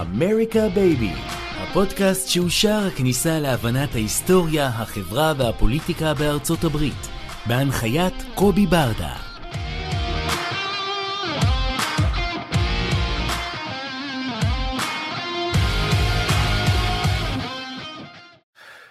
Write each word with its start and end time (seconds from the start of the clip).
אמריקה 0.00 0.68
בייבי, 0.74 1.12
הפודקאסט 1.56 2.28
שהוא 2.28 2.48
שער 2.48 2.86
הכניסה 2.86 3.38
להבנת 3.38 3.94
ההיסטוריה, 3.94 4.66
החברה 4.66 5.32
והפוליטיקה 5.38 6.14
בארצות 6.14 6.64
הברית, 6.64 7.08
בהנחיית 7.46 8.14
קובי 8.34 8.66
ברדה. 8.66 9.16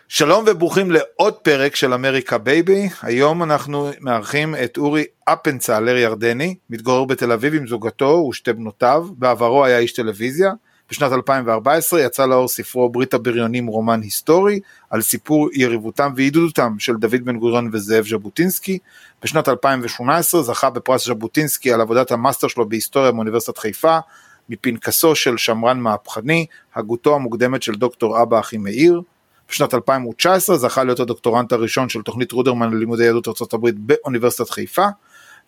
שלום 0.08 0.44
וברוכים 0.48 0.92
לעוד 0.92 1.34
פרק 1.34 1.76
של 1.76 1.94
אמריקה 1.94 2.38
בייבי, 2.38 2.90
היום 3.02 3.44
אנחנו 3.44 3.90
מארחים 4.00 4.56
את 4.64 4.78
אורי 4.78 5.04
אפנצלר 5.26 5.98
ירדני, 5.98 6.56
מתגורר 6.70 7.06
בתל 7.06 7.32
אביב 7.32 7.54
עם 7.54 7.68
זוגתו 7.68 8.28
ושתי 8.30 8.54
בנותיו, 8.54 9.08
בעברו 9.18 9.66
היה 9.66 9.80
איש 9.80 9.94
טלוויזיה, 9.94 10.52
בשנת 10.92 11.12
2014 11.12 12.02
יצא 12.02 12.26
לאור 12.26 12.48
ספרו 12.48 12.90
ברית 12.90 13.14
הבריונים 13.14 13.68
רומן 13.68 14.02
היסטורי 14.02 14.60
על 14.90 15.02
סיפור 15.02 15.50
יריבותם 15.54 16.14
וידידותם 16.16 16.76
של 16.80 16.96
דוד 16.96 17.26
בן 17.26 17.38
גוריון 17.38 17.70
וזאב 17.74 18.06
ז'בוטינסקי. 18.08 18.78
בשנת 19.24 19.50
2018 19.50 20.44
זכה 20.44 20.70
בפרס 20.70 21.06
ז'בוטינסקי 21.08 21.74
על 21.74 21.82
עבודת 21.82 22.12
המאסטר 22.12 22.48
שלו 22.48 22.70
בהיסטוריה 22.70 23.12
מאוניברסיטת 23.12 23.58
חיפה, 23.58 23.98
מפנקסו 24.50 25.16
של 25.16 25.38
שמרן 25.38 25.80
מהפכני, 25.80 26.46
הגותו 26.76 27.16
המוקדמת 27.16 27.64
של 27.64 27.76
דוקטור 27.76 28.22
אבא 28.22 28.40
אחימאיר. 28.40 29.02
בשנת 29.50 29.74
2019 29.74 30.58
זכה 30.58 30.84
להיות 30.84 31.00
הדוקטורנט 31.00 31.52
הראשון 31.52 31.90
של 31.90 32.02
תוכנית 32.02 32.32
רודרמן 32.32 32.74
ללימודי 32.74 33.04
יהדות 33.04 33.28
ארה"ב 33.28 33.70
באוניברסיטת 33.78 34.50
חיפה. 34.50 34.86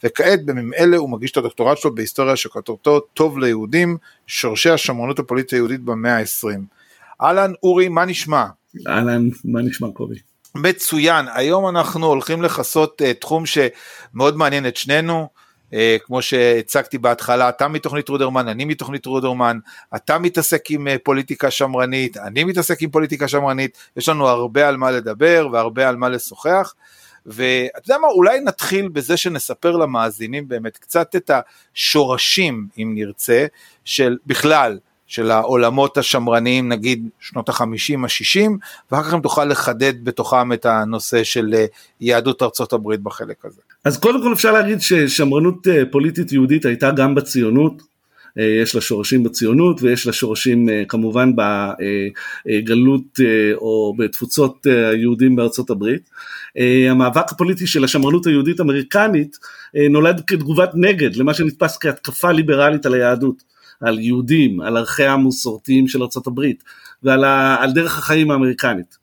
וכעת 0.04 0.46
בימים 0.46 0.74
אלה 0.74 0.98
הוא 0.98 1.10
מגיש 1.10 1.32
את 1.32 1.38
הדוקטורט 1.38 1.78
שלו 1.78 1.96
בהיסטוריה 1.96 2.36
שכותרתו 2.36 3.00
טוב 3.00 3.40
ליהודים, 3.40 3.98
שורשי 4.28 4.70
השמרנות 4.70 5.20
הפוליטית 5.20 5.52
היהודית 5.52 5.82
במאה 5.82 6.18
ה-20. 6.18 6.60
אהלן 7.22 7.52
אורי, 7.64 7.90
מה 7.90 8.06
נשמע? 8.06 8.46
אהלן, 8.88 9.30
מה 9.46 9.62
נשמע 9.62 9.88
קובי? 9.94 10.16
מצוין, 10.56 11.26
היום 11.34 11.68
אנחנו 11.68 12.06
הולכים 12.06 12.42
לכסות 12.42 13.02
uh, 13.02 13.20
תחום 13.20 13.44
שמאוד 13.46 14.38
מעניין 14.38 14.68
את 14.68 14.78
שנינו, 14.78 15.28
uh, 15.72 15.76
כמו 16.06 16.22
שהצגתי 16.22 16.98
בהתחלה, 16.98 17.50
אתה 17.50 17.68
מתוכנית 17.68 18.10
רודרמן, 18.10 18.48
אני 18.48 18.66
מתוכנית 18.66 19.06
רודרמן, 19.06 19.60
אתה 19.96 20.20
מתעסק 20.20 20.72
עם 20.72 20.88
uh, 20.88 20.92
פוליטיקה 21.04 21.52
שמרנית, 21.52 22.18
אני 22.18 22.44
מתעסק 22.44 22.82
עם 22.82 22.90
פוליטיקה 22.90 23.28
שמרנית, 23.28 23.78
יש 23.98 24.10
לנו 24.10 24.28
הרבה 24.28 24.68
על 24.68 24.78
מה 24.78 24.92
לדבר 24.92 25.48
והרבה 25.52 25.90
על 25.90 25.96
מה 25.96 26.10
לשוחח. 26.10 26.74
ואתה 27.28 27.80
יודע 27.86 27.98
מה, 28.02 28.08
אולי 28.08 28.40
נתחיל 28.40 28.88
בזה 28.88 29.18
שנספר 29.18 29.78
למאזינים 29.78 30.48
באמת 30.48 30.78
קצת 30.78 31.16
את 31.16 31.32
השורשים, 31.76 32.68
אם 32.78 32.92
נרצה, 32.96 33.46
של 33.86 34.18
בכלל, 34.26 34.78
של 35.08 35.32
העולמות 35.32 35.98
השמרניים, 35.98 36.70
נגיד 36.70 37.10
שנות 37.20 37.50
החמישים, 37.50 38.06
השישים, 38.06 38.58
ואחר 38.92 39.04
כך 39.04 39.14
אם 39.14 39.20
תוכל 39.20 39.46
לחדד 39.46 39.94
בתוכם 40.04 40.54
את 40.54 40.66
הנושא 40.66 41.24
של 41.24 41.54
אה, 41.54 41.66
יהדות 42.02 42.44
ארצות 42.44 42.74
הברית 42.74 43.00
בחלק 43.00 43.46
הזה. 43.46 43.62
אז 43.86 44.00
קודם 44.00 44.22
כל 44.24 44.34
אפשר 44.34 44.52
להגיד 44.52 44.82
ששמרנות 44.82 45.68
אה, 45.68 45.84
פוליטית 45.92 46.32
יהודית 46.32 46.66
הייתה 46.66 46.92
גם 46.92 47.16
בציונות, 47.16 47.82
אה, 48.38 48.44
יש 48.44 48.76
לה 48.76 48.82
שורשים 48.82 49.24
בציונות 49.24 49.82
ויש 49.82 50.08
לה 50.08 50.14
שורשים 50.14 50.68
כמובן 50.88 51.32
בגלות 51.36 53.20
או 53.56 53.96
בתפוצות 53.98 54.66
היהודים 54.66 55.36
בארצות 55.36 55.70
הברית. 55.70 56.10
המאבק 56.90 57.32
הפוליטי 57.32 57.68
של 57.68 57.84
השמרנות 57.84 58.26
היהודית 58.26 58.60
אמריקנית 58.60 59.38
נולד 59.90 60.22
כתגובת 60.28 60.70
נגד 60.74 61.16
למה 61.16 61.34
שנתפס 61.34 61.78
כהתקפה 61.78 62.32
ליברלית 62.32 62.86
על 62.86 62.94
היהדות, 62.94 63.44
על 63.82 64.00
יהודים, 64.00 64.62
על 64.62 64.78
ערכיה 64.78 65.14
המסורתיים 65.14 65.88
של 65.88 66.02
הברית 66.28 66.64
ועל 67.04 67.24
ה, 67.24 67.64
דרך 67.76 67.98
החיים 67.98 68.32
האמריקנית. 68.32 68.98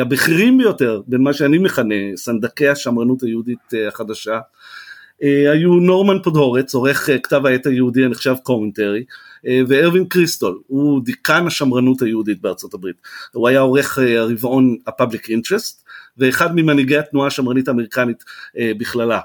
הבכירים 0.00 0.58
ביותר 0.58 1.00
בין 1.06 1.22
מה 1.22 1.32
שאני 1.32 1.58
מכנה 1.58 1.94
סנדקי 2.16 2.68
השמרנות 2.68 3.22
היהודית 3.22 3.58
החדשה 3.88 4.38
אה, 5.22 5.52
היו 5.52 5.74
נורמן 5.74 6.22
פודהורץ, 6.22 6.74
עורך 6.74 7.10
אה, 7.10 7.18
כתב 7.18 7.46
העת 7.46 7.66
היהודי 7.66 8.04
הנחשב 8.04 8.34
קומנטרי, 8.42 9.04
אה, 9.46 9.60
וארווינג 9.68 10.04
קריסטול, 10.04 10.58
הוא 10.66 11.04
דיקן 11.04 11.46
השמרנות 11.46 12.02
היהודית 12.02 12.40
בארצות 12.40 12.74
הברית. 12.74 12.96
הוא 13.32 13.48
היה 13.48 13.60
עורך 13.60 13.98
הרבעון 13.98 14.76
ה-Public 14.86 15.24
Interest, 15.24 15.79
ואחד 16.18 16.54
ממנהיגי 16.54 16.96
התנועה 16.96 17.26
השמרנית 17.26 17.68
האמריקנית 17.68 18.24
בכללה. 18.78 19.20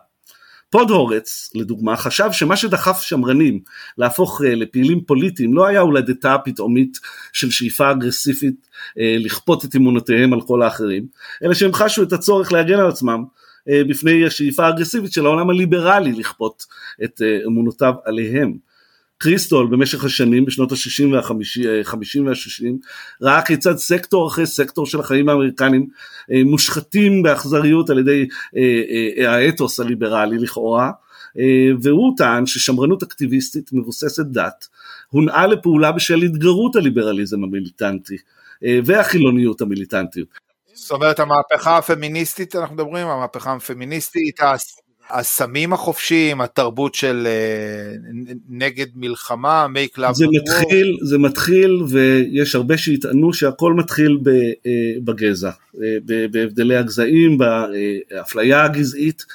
פודהורץ, 0.70 1.52
לדוגמה, 1.56 1.98
חשב 1.98 2.30
שמה 2.32 2.56
שדחף 2.56 3.02
שמרנים 3.02 3.60
להפוך 3.98 4.42
לפעילים 4.46 5.02
פוליטיים 5.02 5.54
לא 5.54 5.66
היה 5.66 5.80
הולדתה 5.80 6.34
הפתאומית 6.34 7.00
של 7.34 7.52
שאיפה 7.52 7.92
אגרסיבית 7.92 8.68
לכפות 8.98 9.66
את 9.66 9.76
אמונותיהם 9.76 10.34
על 10.34 10.42
כל 10.42 10.62
האחרים, 10.62 11.06
אלא 11.44 11.54
שהם 11.54 11.74
חשו 11.74 12.04
את 12.04 12.14
הצורך 12.14 12.52
להגן 12.52 12.80
על 12.80 12.88
עצמם 12.88 13.24
אה, 13.70 13.82
בפני 13.90 14.26
השאיפה 14.26 14.66
האגרסיבית 14.66 15.14
של 15.14 15.26
העולם 15.26 15.50
הליברלי 15.50 16.12
לכפות 16.12 16.66
את 17.04 17.22
אה, 17.22 17.40
אמונותיו 17.48 17.94
עליהם. 18.06 18.54
קריסטול 19.18 19.68
במשך 19.68 20.04
השנים 20.04 20.46
בשנות 20.46 20.72
ה-60 20.72 21.14
וה-50 21.14 22.22
וה-60 22.26 22.66
ראה 23.22 23.42
כיצד 23.42 23.78
סקטור 23.78 24.28
אחרי 24.28 24.46
סקטור 24.46 24.86
של 24.86 25.00
החיים 25.00 25.30
האמריקנים 25.30 25.88
אה, 26.32 26.42
מושחתים 26.46 27.24
באכזריות 27.24 27.90
על 27.90 28.00
ידי 28.00 28.28
האתוס 29.28 29.80
הליברלי 29.80 30.38
לכאורה 30.38 30.92
והוא 31.82 32.14
טען 32.18 32.46
ששמרנות 32.46 33.04
אקטיביסטית 33.04 33.70
מבוססת 33.74 34.26
דת 34.26 34.68
הונעה 35.10 35.48
לפעולה 35.48 35.92
בשל 35.92 36.22
התגרות 36.22 36.76
הליברליזם 36.76 37.44
המיליטנטי 37.44 38.18
והחילוניות 38.86 39.62
המיליטנטיות. 39.62 40.28
זאת 40.74 40.92
אומרת 40.92 41.20
המהפכה 41.20 41.78
הפמיניסטית 41.78 42.56
אנחנו 42.56 42.76
מדברים, 42.76 43.08
המהפכה 43.08 43.54
הפמיניסטית, 43.54 44.40
הסמים 45.10 45.74
החופשיים, 45.74 46.42
התרבות 46.42 46.96
של 46.96 47.28
אה, 47.28 47.96
נגד 48.50 48.86
מלחמה, 48.96 49.68
make 49.74 49.98
love 49.98 50.14
זה 50.14 50.26
מתחיל. 50.42 50.98
זה 51.02 51.18
מתחיל 51.18 51.84
ויש 51.90 52.56
הרבה 52.56 52.78
שיטענו 52.78 53.34
שהכל 53.34 53.74
מתחיל 53.74 54.20
אה, 54.28 54.72
בגזע, 55.04 55.50
אה, 55.84 55.98
בהבדלי 56.32 56.78
הגזעים, 56.78 57.38
באפליה 57.38 58.64
הגזעית 58.64 59.26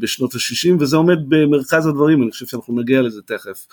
בשנות 0.00 0.34
ה-60 0.34 0.76
וזה 0.80 0.96
עומד 0.96 1.18
במרכז 1.28 1.86
הדברים, 1.86 2.22
אני 2.22 2.30
חושב 2.30 2.46
שאנחנו 2.46 2.80
נגיע 2.80 3.02
לזה 3.02 3.22
תכף. 3.22 3.66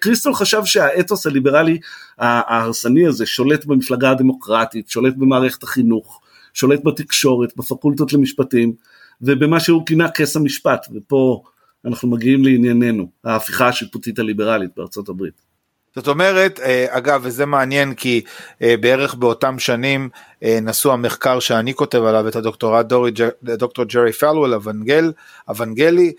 קריסטול 0.00 0.34
חשב 0.34 0.64
שהאתוס 0.64 1.26
הליברלי 1.26 1.78
ההרסני 2.18 3.06
הזה 3.06 3.26
שולט 3.26 3.64
במפלגה 3.64 4.10
הדמוקרטית, 4.10 4.88
שולט 4.88 5.14
במערכת 5.16 5.62
החינוך, 5.62 6.20
שולט 6.54 6.84
בתקשורת, 6.84 7.56
בפקולטות 7.56 8.12
למשפטים, 8.12 8.72
ובמה 9.20 9.60
שהוא 9.60 9.86
כינה 9.86 10.10
כס 10.10 10.36
המשפט, 10.36 10.86
ופה 10.94 11.42
אנחנו 11.84 12.08
מגיעים 12.08 12.44
לענייננו, 12.44 13.10
ההפיכה 13.24 13.68
השיפוטית 13.68 14.18
הליברלית 14.18 14.70
בארצות 14.76 15.08
הברית. 15.08 15.53
זאת 15.96 16.08
אומרת, 16.08 16.60
אה, 16.60 16.86
אגב, 16.88 17.20
וזה 17.24 17.46
מעניין 17.46 17.94
כי 17.94 18.24
אה, 18.62 18.74
בערך 18.80 19.14
באותם 19.14 19.58
שנים 19.58 20.08
אה, 20.42 20.58
נשוא 20.62 20.92
המחקר 20.92 21.40
שאני 21.40 21.74
כותב 21.74 22.02
עליו, 22.02 22.28
את 22.28 22.36
הדוקטורט 22.36 22.86
דורי, 22.86 23.10
דוקטור 23.42 23.84
ג'רי 23.84 24.12
פלוול, 24.12 24.54
אבנגל, 24.54 25.12
אבנגלי, 25.50 26.12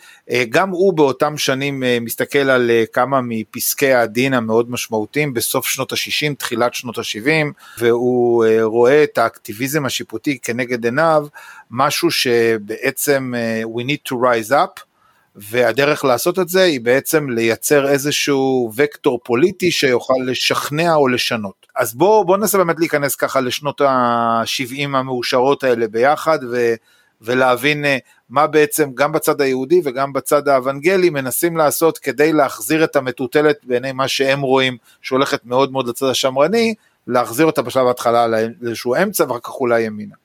גם 0.50 0.70
הוא 0.70 0.94
באותם 0.94 1.38
שנים 1.38 1.84
מסתכל 2.02 2.50
על 2.50 2.72
כמה 2.94 3.20
מפסקי 3.24 3.94
הדין 3.94 4.34
המאוד 4.34 4.72
משמעותיים 4.72 5.34
בסוף 5.34 5.68
שנות 5.68 5.92
ה-60, 5.92 6.36
תחילת 6.38 6.74
שנות 6.74 6.98
ה-70, 6.98 7.46
והוא 7.80 8.46
רואה 8.62 9.04
את 9.04 9.18
האקטיביזם 9.18 9.86
השיפוטי 9.86 10.38
כנגד 10.42 10.86
עיניו, 10.86 11.28
משהו 11.72 12.12
שבעצם 12.12 13.34
we 13.76 13.82
need 13.82 14.12
to 14.12 14.16
rise 14.16 14.52
up. 14.52 14.95
והדרך 15.36 16.06
לעשות 16.06 16.40
את 16.40 16.50
זה 16.50 16.64
היא 16.64 16.82
בעצם 16.82 17.30
לייצר 17.30 17.88
איזשהו 17.88 18.72
וקטור 18.76 19.20
פוליטי 19.24 19.72
שיוכל 19.72 20.14
לשכנע 20.26 20.96
או 20.96 21.08
לשנות. 21.08 21.66
אז 21.76 21.96
בואו 21.96 22.26
בוא 22.26 22.38
ננסה 22.38 22.58
באמת 22.58 22.80
להיכנס 22.80 23.16
ככה 23.16 23.42
לשנות 23.42 23.82
ה-70 23.82 24.84
המאושרות 24.84 25.64
האלה 25.64 25.88
ביחד, 25.88 26.40
ו, 26.52 26.74
ולהבין 27.22 27.86
אה, 27.86 27.98
מה 28.30 28.48
בעצם 28.48 28.90
גם 28.94 29.12
בצד 29.12 29.42
היהודי 29.42 29.82
וגם 29.84 30.14
בצד 30.14 30.48
האוונגלי 30.48 31.10
מנסים 31.10 31.58
לעשות 31.58 31.98
כדי 31.98 32.34
להחזיר 32.34 32.84
את 32.84 32.96
המטוטלת 32.96 33.58
בעיני 33.64 33.92
מה 33.92 34.08
שהם 34.08 34.42
רואים 34.42 34.78
שהולכת 35.02 35.46
מאוד 35.46 35.72
מאוד 35.72 35.88
לצד 35.88 36.06
השמרני, 36.06 36.74
להחזיר 37.08 37.46
אותה 37.46 37.62
בשלב 37.62 37.88
ההתחלה 37.88 38.28
לאיזשהו 38.28 38.96
אמצע 38.96 39.24
ואחר 39.24 39.40
כך 39.40 39.50
אולי 39.50 39.82
ימינה. 39.82 40.16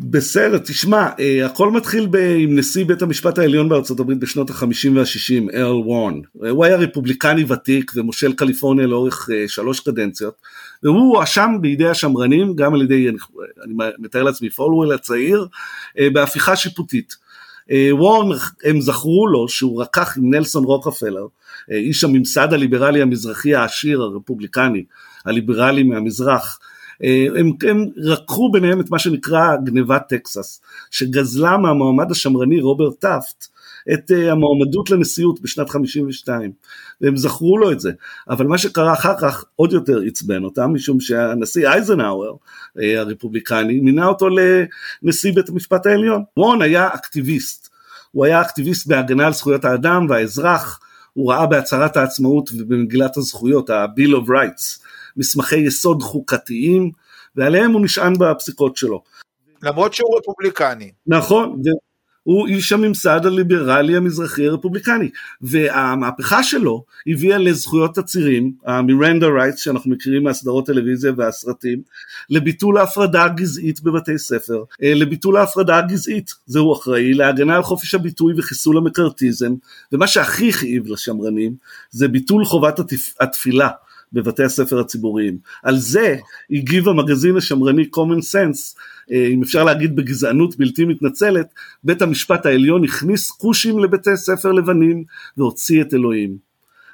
בסדר, 0.00 0.58
תשמע, 0.58 1.08
אה, 1.20 1.46
הכל 1.46 1.70
מתחיל 1.70 2.08
עם 2.38 2.58
נשיא 2.58 2.84
בית 2.84 3.02
המשפט 3.02 3.38
העליון 3.38 3.68
בארצות 3.68 4.00
הברית 4.00 4.18
בשנות 4.18 4.50
החמישים 4.50 4.96
והשישים, 4.96 5.50
ארל 5.50 5.76
וורן. 5.76 6.20
הוא 6.32 6.64
היה 6.64 6.76
רפובליקני 6.76 7.44
ותיק 7.48 7.92
ומושל 7.96 8.32
קליפורניה 8.32 8.86
לאורך 8.86 9.28
אה, 9.32 9.48
שלוש 9.48 9.80
קדנציות, 9.80 10.34
והוא 10.82 11.16
הואשם 11.16 11.50
בידי 11.60 11.88
השמרנים, 11.88 12.56
גם 12.56 12.74
על 12.74 12.82
ידי, 12.82 13.08
אני, 13.08 13.18
אני 13.64 13.74
מתאר 13.98 14.22
לעצמי, 14.22 14.50
פאלוול 14.50 14.92
הצעיר, 14.92 15.46
אה, 15.98 16.10
בהפיכה 16.10 16.56
שיפוטית. 16.56 17.28
וורן, 17.90 18.38
הם 18.64 18.80
זכרו 18.80 19.26
לו 19.26 19.48
שהוא 19.48 19.82
רקח 19.82 20.18
עם 20.18 20.34
נלסון 20.34 20.64
רוקפלר, 20.64 21.26
איש 21.70 22.04
הממסד 22.04 22.52
הליברלי 22.52 23.02
המזרחי 23.02 23.54
העשיר 23.54 24.02
הרפובליקני, 24.02 24.84
הליברלי 25.24 25.82
מהמזרח, 25.82 26.58
הם, 27.00 27.52
הם 27.68 27.86
רקחו 27.96 28.50
ביניהם 28.52 28.80
את 28.80 28.90
מה 28.90 28.98
שנקרא 28.98 29.56
גניבת 29.64 30.02
טקסס, 30.08 30.60
שגזלה 30.90 31.56
מהמועמד 31.56 32.10
השמרני 32.10 32.60
רוברט 32.60 33.00
טאפט 33.00 33.46
את 33.92 34.10
אה, 34.10 34.14
המועמדות 34.14 34.90
לנשיאות 34.90 35.40
בשנת 35.42 35.70
52 35.70 36.52
והם 37.00 37.16
זכרו 37.16 37.58
לו 37.58 37.72
את 37.72 37.80
זה. 37.80 37.92
אבל 38.28 38.46
מה 38.46 38.58
שקרה 38.58 38.92
אחר 38.92 39.14
כך 39.20 39.44
עוד 39.56 39.72
יותר 39.72 40.00
עצבן 40.06 40.44
אותם 40.44 40.74
משום 40.74 41.00
שהנשיא 41.00 41.68
אייזנהאואר 41.68 42.32
אה, 42.32 42.80
הרפובליקני 42.98 43.80
מינה 43.80 44.06
אותו 44.06 44.28
לנשיא 45.02 45.32
בית 45.34 45.48
המשפט 45.48 45.86
העליון. 45.86 46.22
רון 46.36 46.62
היה 46.62 46.88
אקטיביסט. 46.94 47.68
הוא 48.10 48.24
היה 48.24 48.40
אקטיביסט 48.40 48.86
בהגנה 48.86 49.26
על 49.26 49.32
זכויות 49.32 49.64
האדם 49.64 50.06
והאזרח. 50.08 50.80
הוא 51.12 51.32
ראה 51.32 51.46
בהצהרת 51.46 51.96
העצמאות 51.96 52.50
ובמגילת 52.52 53.16
הזכויות 53.16 53.70
ה-Bill 53.70 54.12
of 54.12 54.28
Rights 54.28 54.84
מסמכי 55.18 55.56
יסוד 55.56 56.02
חוקתיים, 56.02 56.90
ועליהם 57.36 57.72
הוא 57.72 57.84
נשען 57.84 58.12
בפסיקות 58.18 58.76
שלו. 58.76 59.02
למרות 59.62 59.94
שהוא 59.94 60.18
רפובליקני. 60.18 60.90
נכון, 61.06 61.62
הוא 62.28 62.46
איש 62.46 62.72
הממסד 62.72 63.20
הליברלי 63.26 63.96
המזרחי 63.96 64.46
הרפובליקני, 64.46 65.10
והמהפכה 65.40 66.42
שלו 66.42 66.84
הביאה 67.06 67.38
לזכויות 67.38 67.98
עצירים, 67.98 68.52
המירנדה 68.66 69.26
רייטס 69.26 69.58
שאנחנו 69.58 69.90
מכירים 69.90 70.22
מהסדרות 70.22 70.66
טלוויזיה 70.66 71.12
והסרטים, 71.16 71.82
לביטול 72.30 72.78
ההפרדה 72.78 73.24
הגזעית 73.24 73.80
בבתי 73.80 74.18
ספר, 74.18 74.64
אה, 74.82 74.94
לביטול 74.94 75.36
ההפרדה 75.36 75.78
הגזעית, 75.78 76.34
זהו 76.46 76.72
אחראי, 76.72 77.14
להגנה 77.14 77.56
על 77.56 77.62
חופש 77.62 77.94
הביטוי 77.94 78.34
וחיסול 78.36 78.76
המקארתיזם, 78.76 79.54
ומה 79.92 80.06
שהכי 80.06 80.48
הכאיב 80.48 80.86
לשמרנים 80.86 81.54
זה 81.90 82.08
ביטול 82.08 82.44
חובת 82.44 82.80
התפילה. 83.20 83.68
בבתי 84.12 84.42
הספר 84.42 84.80
הציבוריים. 84.80 85.38
על 85.62 85.76
זה 85.78 86.16
הגיב 86.50 86.88
המגזין 86.88 87.36
השמרני 87.36 87.82
common 87.82 88.20
sense, 88.20 88.78
אה, 89.12 89.26
אם 89.26 89.42
אפשר 89.42 89.64
להגיד 89.64 89.96
בגזענות 89.96 90.56
בלתי 90.56 90.84
מתנצלת, 90.84 91.46
בית 91.84 92.02
המשפט 92.02 92.46
העליון 92.46 92.84
הכניס 92.84 93.30
כושים 93.30 93.78
לבתי 93.78 94.16
ספר 94.16 94.52
לבנים 94.52 95.04
והוציא 95.36 95.82
את 95.82 95.94
אלוהים. 95.94 96.48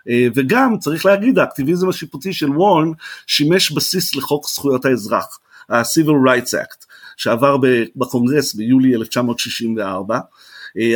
אה, 0.08 0.26
וגם 0.34 0.78
צריך 0.78 1.06
להגיד 1.06 1.38
האקטיביזם 1.38 1.88
השיפוטי 1.88 2.32
של 2.32 2.50
וורן 2.50 2.88
שימש 3.26 3.72
בסיס 3.72 4.14
לחוק 4.14 4.48
זכויות 4.48 4.84
האזרח, 4.84 5.38
ה-Civil 5.68 6.28
Rights 6.28 6.50
Act, 6.50 6.86
שעבר 7.16 7.56
בקונגרס 7.96 8.54
ביולי 8.54 8.94
1964, 8.94 10.14
אה, 10.14 10.20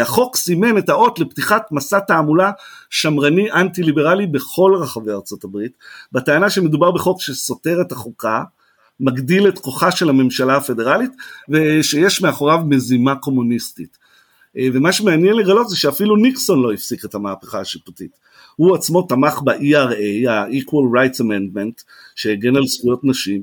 החוק 0.00 0.36
סימן 0.36 0.78
את 0.78 0.88
האות 0.88 1.18
לפתיחת 1.18 1.62
מסע 1.72 1.98
תעמולה 1.98 2.50
שמרני 2.90 3.52
אנטי 3.52 3.82
ליברלי 3.82 4.26
בכל 4.26 4.72
רחבי 4.80 5.10
ארצות 5.10 5.44
הברית, 5.44 5.72
בטענה 6.12 6.50
שמדובר 6.50 6.90
בחוק 6.90 7.22
שסותר 7.22 7.80
את 7.80 7.92
החוקה, 7.92 8.42
מגדיל 9.00 9.48
את 9.48 9.58
כוחה 9.58 9.90
של 9.90 10.08
הממשלה 10.08 10.56
הפדרלית 10.56 11.10
ושיש 11.48 12.22
מאחוריו 12.22 12.58
מזימה 12.66 13.16
קומוניסטית. 13.16 13.98
אה, 14.56 14.68
ומה 14.72 14.92
שמעניין 14.92 15.36
לגלות 15.36 15.68
זה 15.68 15.76
שאפילו 15.76 16.16
ניקסון 16.16 16.62
לא 16.62 16.72
הפסיק 16.72 17.04
את 17.04 17.14
המהפכה 17.14 17.60
השיפוטית. 17.60 18.10
הוא 18.56 18.74
עצמו 18.74 19.02
תמך 19.02 19.40
ב-ERA, 19.44 20.30
ה-Equal 20.30 20.86
Rights 20.94 21.20
Amendment, 21.20 21.82
שהגן 22.14 22.56
על 22.56 22.66
זכויות 22.66 23.00
נשים, 23.04 23.42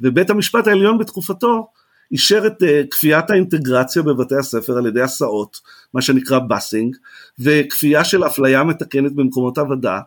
ובית 0.00 0.30
המשפט 0.30 0.66
העליון 0.66 0.98
בתקופתו 0.98 1.68
אישר 2.12 2.46
את 2.46 2.62
uh, 2.62 2.66
כפיית 2.90 3.30
האינטגרציה 3.30 4.02
בבתי 4.02 4.36
הספר 4.36 4.78
על 4.78 4.86
ידי 4.86 5.02
הסעות, 5.02 5.60
מה 5.94 6.02
שנקרא 6.02 6.38
בסינג, 6.38 6.96
וכפייה 7.38 8.04
של 8.04 8.26
אפליה 8.26 8.64
מתקנת 8.64 9.12
במקומות 9.12 9.58
עבודה, 9.58 10.00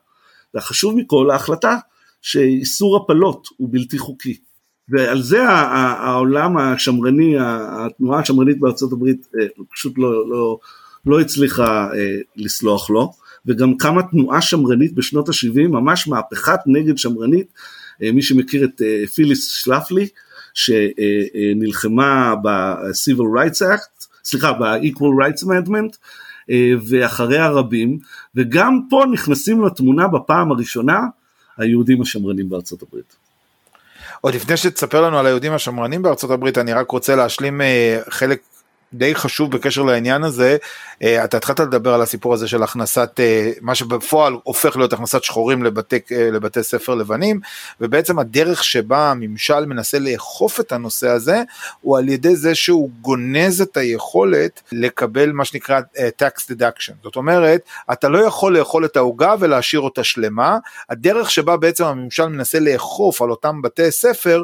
והחשוב 0.53 0.95
מכל 0.95 1.31
ההחלטה 1.31 1.77
שאיסור 2.21 2.97
הפלות 2.97 3.47
הוא 3.57 3.69
בלתי 3.71 3.97
חוקי. 3.97 4.37
ועל 4.89 5.21
זה 5.21 5.43
העולם 5.49 6.57
השמרני, 6.57 7.35
התנועה 7.39 8.19
השמרנית 8.19 8.59
בארצות 8.59 8.93
הברית 8.93 9.27
אה, 9.39 9.45
פשוט 9.73 9.93
לא, 9.97 10.29
לא, 10.29 10.57
לא 11.05 11.19
הצליחה 11.19 11.89
אה, 11.93 12.17
לסלוח 12.35 12.89
לו, 12.89 13.11
וגם 13.45 13.77
קמה 13.77 14.03
תנועה 14.03 14.41
שמרנית 14.41 14.93
בשנות 14.93 15.29
ה-70, 15.29 15.67
ממש 15.67 16.07
מהפכת 16.07 16.59
נגד 16.65 16.97
שמרנית, 16.97 17.53
מי 18.13 18.21
שמכיר 18.21 18.63
את 18.63 18.81
פיליס 19.15 19.47
שלפלי, 19.47 20.07
שנלחמה 20.59 22.35
ב-Civil 22.43 23.27
Rights 23.37 23.61
Act, 23.61 24.07
סליחה, 24.23 24.53
ב-Equal 24.53 25.13
Rights 25.23 25.43
Amendment, 25.43 25.97
אה, 26.49 26.71
ואחריה 26.89 27.49
רבים, 27.49 27.97
וגם 28.35 28.79
פה 28.89 29.03
נכנסים 29.11 29.65
לתמונה 29.65 30.07
בפעם 30.07 30.51
הראשונה 30.51 30.99
היהודים 31.57 32.01
השמרנים 32.01 32.49
בארצות 32.49 32.81
הברית. 32.81 33.15
עוד 34.21 34.35
לפני 34.35 34.57
שתספר 34.57 35.01
לנו 35.01 35.19
על 35.19 35.25
היהודים 35.25 35.53
השמרנים 35.53 36.01
בארצות 36.01 36.31
הברית, 36.31 36.57
אני 36.57 36.73
רק 36.73 36.91
רוצה 36.91 37.15
להשלים 37.15 37.61
אה, 37.61 37.99
חלק 38.09 38.41
די 38.93 39.15
חשוב 39.15 39.51
בקשר 39.51 39.81
לעניין 39.81 40.23
הזה, 40.23 40.57
אה, 41.03 41.23
אתה 41.23 41.37
התחלת 41.37 41.59
לדבר 41.59 41.93
על 41.93 42.01
הסיפור 42.01 42.33
הזה 42.33 42.47
של 42.47 42.63
הכנסת, 42.63 43.19
אה, 43.19 43.51
מה 43.61 43.75
שבפועל 43.75 44.33
הופך 44.43 44.77
להיות 44.77 44.93
הכנסת 44.93 45.23
שחורים 45.23 45.63
לבתי, 45.63 45.99
אה, 46.11 46.29
לבתי 46.31 46.63
ספר 46.63 46.95
לבנים, 46.95 47.39
ובעצם 47.81 48.19
הדרך 48.19 48.63
שבה 48.63 49.11
הממשל 49.11 49.65
מנסה 49.65 49.99
לאכוף 49.99 50.59
את 50.59 50.71
הנושא 50.71 51.09
הזה, 51.09 51.43
הוא 51.81 51.97
על 51.97 52.09
ידי 52.09 52.35
זה 52.35 52.55
שהוא 52.55 52.89
גונז 53.01 53.61
את 53.61 53.77
היכולת 53.77 54.61
לקבל 54.71 55.31
מה 55.31 55.45
שנקרא 55.45 55.79
tax 55.97 56.51
deduction. 56.51 56.93
זאת 57.03 57.15
אומרת, 57.15 57.61
אתה 57.91 58.09
לא 58.09 58.17
יכול 58.17 58.57
לאכול 58.57 58.85
את 58.85 58.97
העוגה 58.97 59.35
ולהשאיר 59.39 59.81
אותה 59.81 60.03
שלמה, 60.03 60.57
הדרך 60.89 61.31
שבה 61.31 61.57
בעצם 61.57 61.85
הממשל 61.85 62.27
מנסה 62.27 62.59
לאכוף 62.59 63.21
על 63.21 63.31
אותם 63.31 63.61
בתי 63.61 63.91
ספר 63.91 64.43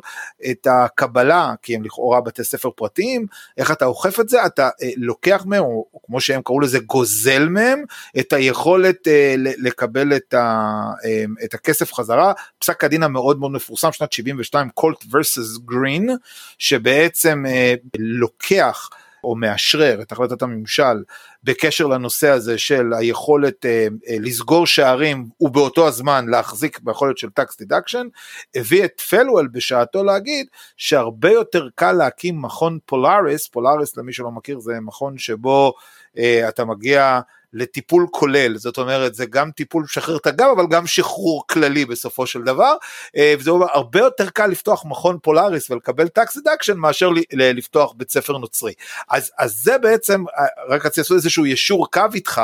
את 0.52 0.68
הקבלה, 0.70 1.54
כי 1.62 1.75
הם 1.75 1.84
לכאורה 1.84 2.22
בתי 2.22 2.44
ספר 2.44 2.70
פרטיים, 2.75 3.25
איך 3.58 3.72
אתה 3.72 3.86
אוכף 3.86 4.20
את 4.20 4.30
זה? 4.30 4.35
זה 4.36 4.46
אתה 4.46 4.70
אה, 4.84 4.89
לוקח 4.98 5.44
מהם, 5.46 5.63
או, 5.63 5.86
או 5.94 6.01
כמו 6.06 6.22
שהם 6.22 6.42
קראו 6.42 6.60
לזה, 6.60 6.80
גוזל 6.80 7.50
מהם 7.50 7.84
את 8.20 8.34
היכולת 8.34 9.08
אה, 9.08 9.36
לקבל 9.38 10.15
את, 10.15 10.34
ה, 10.34 10.82
אה, 11.06 11.24
את 11.44 11.54
הכסף 11.54 11.94
חזרה. 11.94 12.34
פסק 12.60 12.84
הדין 12.84 13.04
המאוד 13.04 13.39
מאוד 13.39 13.51
מפורסם, 13.51 13.92
שנת 13.92 14.13
72, 14.13 14.70
קויט 14.70 15.04
versus 15.04 15.62
גרין, 15.65 16.10
שבעצם 16.58 17.44
אה, 17.48 17.74
לוקח 17.98 18.89
או 19.25 19.36
מאשרר 19.36 20.01
את 20.01 20.12
החלטת 20.12 20.41
הממשל 20.41 21.03
בקשר 21.44 21.88
לנושא 21.88 22.29
הזה 22.29 22.58
של 22.58 22.94
היכולת 22.94 23.65
אה, 23.65 23.88
אה, 24.10 24.15
לסגור 24.20 24.67
שערים 24.67 25.29
ובאותו 25.41 25.88
הזמן 25.88 26.25
להחזיק 26.27 26.79
ביכולת 26.84 27.17
של 27.17 27.29
tax 27.30 27.58
deduction, 27.58 28.08
הביא 28.55 28.86
את 28.86 29.01
פאלוול 29.01 29.48
בשעתו 29.48 30.03
להגיד 30.03 30.48
שהרבה 30.77 31.32
יותר 31.32 31.67
קל 31.75 31.91
להקים 31.91 32.41
מכון 32.41 32.79
full 32.86 33.06
release, 33.06 33.48
full 33.48 33.66
release 33.66 33.98
למי 33.98 34.13
שלא 34.13 34.32
מכיר 34.32 34.60
זה 34.60 34.74
מכון 34.82 35.17
שבו 35.17 35.74
אה, 36.17 36.50
אתה 36.50 36.65
מגיע 36.65 37.20
לטיפול 37.56 38.08
כולל, 38.12 38.58
זאת 38.58 38.78
אומרת 38.78 39.16
זה 39.16 39.26
גם 39.26 39.52
טיפול 39.52 39.84
משחרר 39.84 40.18
את 40.18 40.28
הגב 40.28 40.48
אבל 40.56 40.68
גם 40.70 40.88
שחרור 40.88 41.44
כללי 41.48 41.86
בסופו 41.86 42.28
של 42.28 42.42
דבר, 42.42 42.76
אה, 43.18 43.34
וזה 43.40 43.52
אומר 43.52 43.68
הרבה 43.74 44.00
יותר 44.00 44.30
קל 44.30 44.48
לפתוח 44.48 44.86
מכון 44.86 45.18
full 45.22 45.40
release 45.40 45.72
ולקבל 45.72 46.08
tax 46.08 46.38
deduction 46.38 46.77
מאשר 46.78 47.10
לפתוח 47.34 47.94
בית 47.98 48.12
ספר 48.12 48.38
נוצרי. 48.38 48.74
אז, 49.10 49.32
אז 49.38 49.56
זה 49.56 49.78
בעצם, 49.78 50.24
אה, 50.40 50.46
רק 50.70 50.86
רציתי 50.86 51.02
לעשות 51.02 51.16
איזשהו 51.16 51.46
ישור 51.46 51.92
קו 51.92 52.02
איתך, 52.14 52.42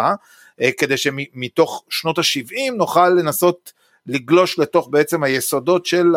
אה, 0.61 0.69
כדי 0.77 0.97
שמתוך 0.97 1.83
שנות 1.89 2.17
ה-70 2.17 2.73
נוכל 2.75 3.09
לנסות 3.09 3.73
לגלוש 4.07 4.59
לתוך 4.59 4.87
בעצם 4.91 5.23
היסודות 5.23 5.85
של 5.85 6.13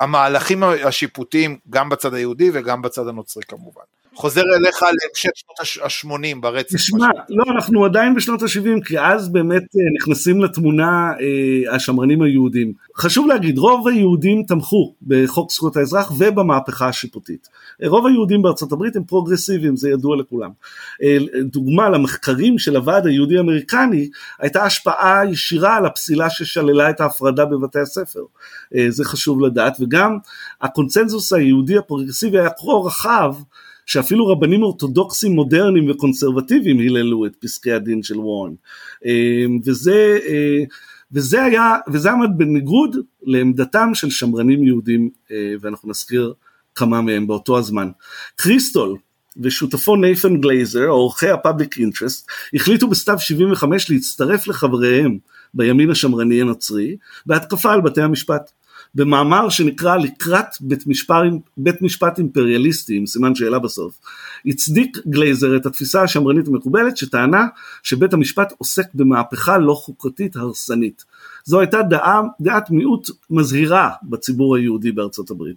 המהלכים 0.00 0.62
השיפוטיים 0.62 1.58
גם 1.70 1.88
בצד 1.88 2.14
היהודי 2.14 2.50
וגם 2.52 2.82
בצד 2.82 3.08
הנוצרי 3.08 3.42
כמובן. 3.48 3.82
חוזר 4.16 4.40
אליך 4.40 4.82
להמשך 4.82 5.30
שנות 5.34 5.82
ה-80 5.82 6.40
ברצף. 6.40 6.74
תשמע, 6.74 7.08
לא, 7.28 7.44
אנחנו 7.56 7.84
עדיין 7.84 8.14
בשנות 8.14 8.42
ה-70, 8.42 8.84
כי 8.84 9.00
אז 9.00 9.32
באמת 9.32 9.62
אה, 9.62 9.80
נכנסים 9.96 10.42
לתמונה 10.42 11.12
אה, 11.20 11.74
השמרנים 11.74 12.22
היהודים. 12.22 12.72
חשוב 12.96 13.26
להגיד, 13.26 13.58
רוב 13.58 13.88
היהודים 13.88 14.42
תמכו 14.42 14.94
בחוק 15.06 15.52
זכויות 15.52 15.76
האזרח 15.76 16.12
ובמהפכה 16.18 16.88
השיפוטית. 16.88 17.48
רוב 17.84 18.06
היהודים 18.06 18.42
בארצות 18.42 18.72
הברית 18.72 18.96
הם 18.96 19.04
פרוגרסיביים, 19.04 19.76
זה 19.76 19.90
ידוע 19.90 20.16
לכולם. 20.16 20.50
אה, 21.02 21.18
דוגמה 21.44 21.88
למחקרים 21.88 22.58
של 22.58 22.76
הוועד 22.76 23.06
היהודי 23.06 23.38
האמריקני, 23.38 24.08
הייתה 24.38 24.64
השפעה 24.64 25.22
ישירה 25.30 25.76
על 25.76 25.86
הפסילה 25.86 26.30
ששללה 26.30 26.90
את 26.90 27.00
ההפרדה 27.00 27.44
בבתי 27.44 27.78
הספר. 27.78 28.20
אה, 28.74 28.86
זה 28.88 29.04
חשוב 29.04 29.40
לדעת, 29.40 29.76
וגם 29.80 30.18
הקונצנזוס 30.60 31.32
היהודי 31.32 31.78
הפרוגרסיבי 31.78 32.38
היה 32.38 32.50
כה 32.50 32.72
רחב, 32.86 33.34
שאפילו 33.86 34.26
רבנים 34.26 34.62
אורתודוקסים 34.62 35.32
מודרניים 35.32 35.90
וקונסרבטיביים 35.90 36.78
היללו 36.78 37.26
את 37.26 37.36
פסקי 37.40 37.72
הדין 37.72 38.02
של 38.02 38.18
וורן. 38.18 38.52
אה, 39.06 39.44
וזה, 39.64 40.18
אה, 40.28 40.64
וזה 41.12 41.44
היה, 41.44 41.76
וזה 41.88 42.10
עמד 42.10 42.28
בניגוד 42.36 42.96
לעמדתם 43.22 43.90
של 43.94 44.10
שמרנים 44.10 44.64
יהודים, 44.64 45.10
אה, 45.30 45.54
ואנחנו 45.60 45.90
נזכיר 45.90 46.32
כמה 46.74 47.00
מהם 47.00 47.26
באותו 47.26 47.58
הזמן. 47.58 47.90
קריסטול 48.36 48.96
ושותפו 49.42 49.96
נייתן 49.96 50.40
גלייזר, 50.40 50.86
עורכי 50.86 51.28
ה 51.28 51.35
Public 51.35 51.78
Interest, 51.78 52.30
החליטו 52.54 52.88
בסתיו 52.88 53.18
75 53.18 53.90
להצטרף 53.90 54.48
לחבריהם 54.48 55.18
בימין 55.54 55.90
השמרני 55.90 56.40
הנוצרי 56.40 56.96
בהתקפה 57.26 57.72
על 57.72 57.80
בתי 57.80 58.02
המשפט. 58.02 58.50
במאמר 58.94 59.48
שנקרא 59.48 59.96
לקראת 59.96 60.46
בית 60.60 60.86
משפט, 60.86 61.16
בית 61.56 61.82
משפט 61.82 62.18
אימפריאליסטי, 62.18 62.96
עם 62.96 63.06
סימן 63.06 63.34
שאלה 63.34 63.58
בסוף, 63.58 63.98
הצדיק 64.46 64.98
גלייזר 65.06 65.56
את 65.56 65.66
התפיסה 65.66 66.02
השמרנית 66.02 66.48
המקובלת 66.48 66.96
שטענה 66.96 67.46
שבית 67.82 68.12
המשפט 68.12 68.52
עוסק 68.58 68.86
במהפכה 68.94 69.58
לא 69.58 69.74
חוקתית 69.74 70.36
הרסנית. 70.36 71.04
זו 71.44 71.60
הייתה 71.60 71.82
דעה, 71.82 72.22
דעת 72.40 72.70
מיעוט 72.70 73.10
מזהירה 73.30 73.90
בציבור 74.02 74.56
היהודי 74.56 74.92
בארצות 74.92 75.30
הברית. 75.30 75.56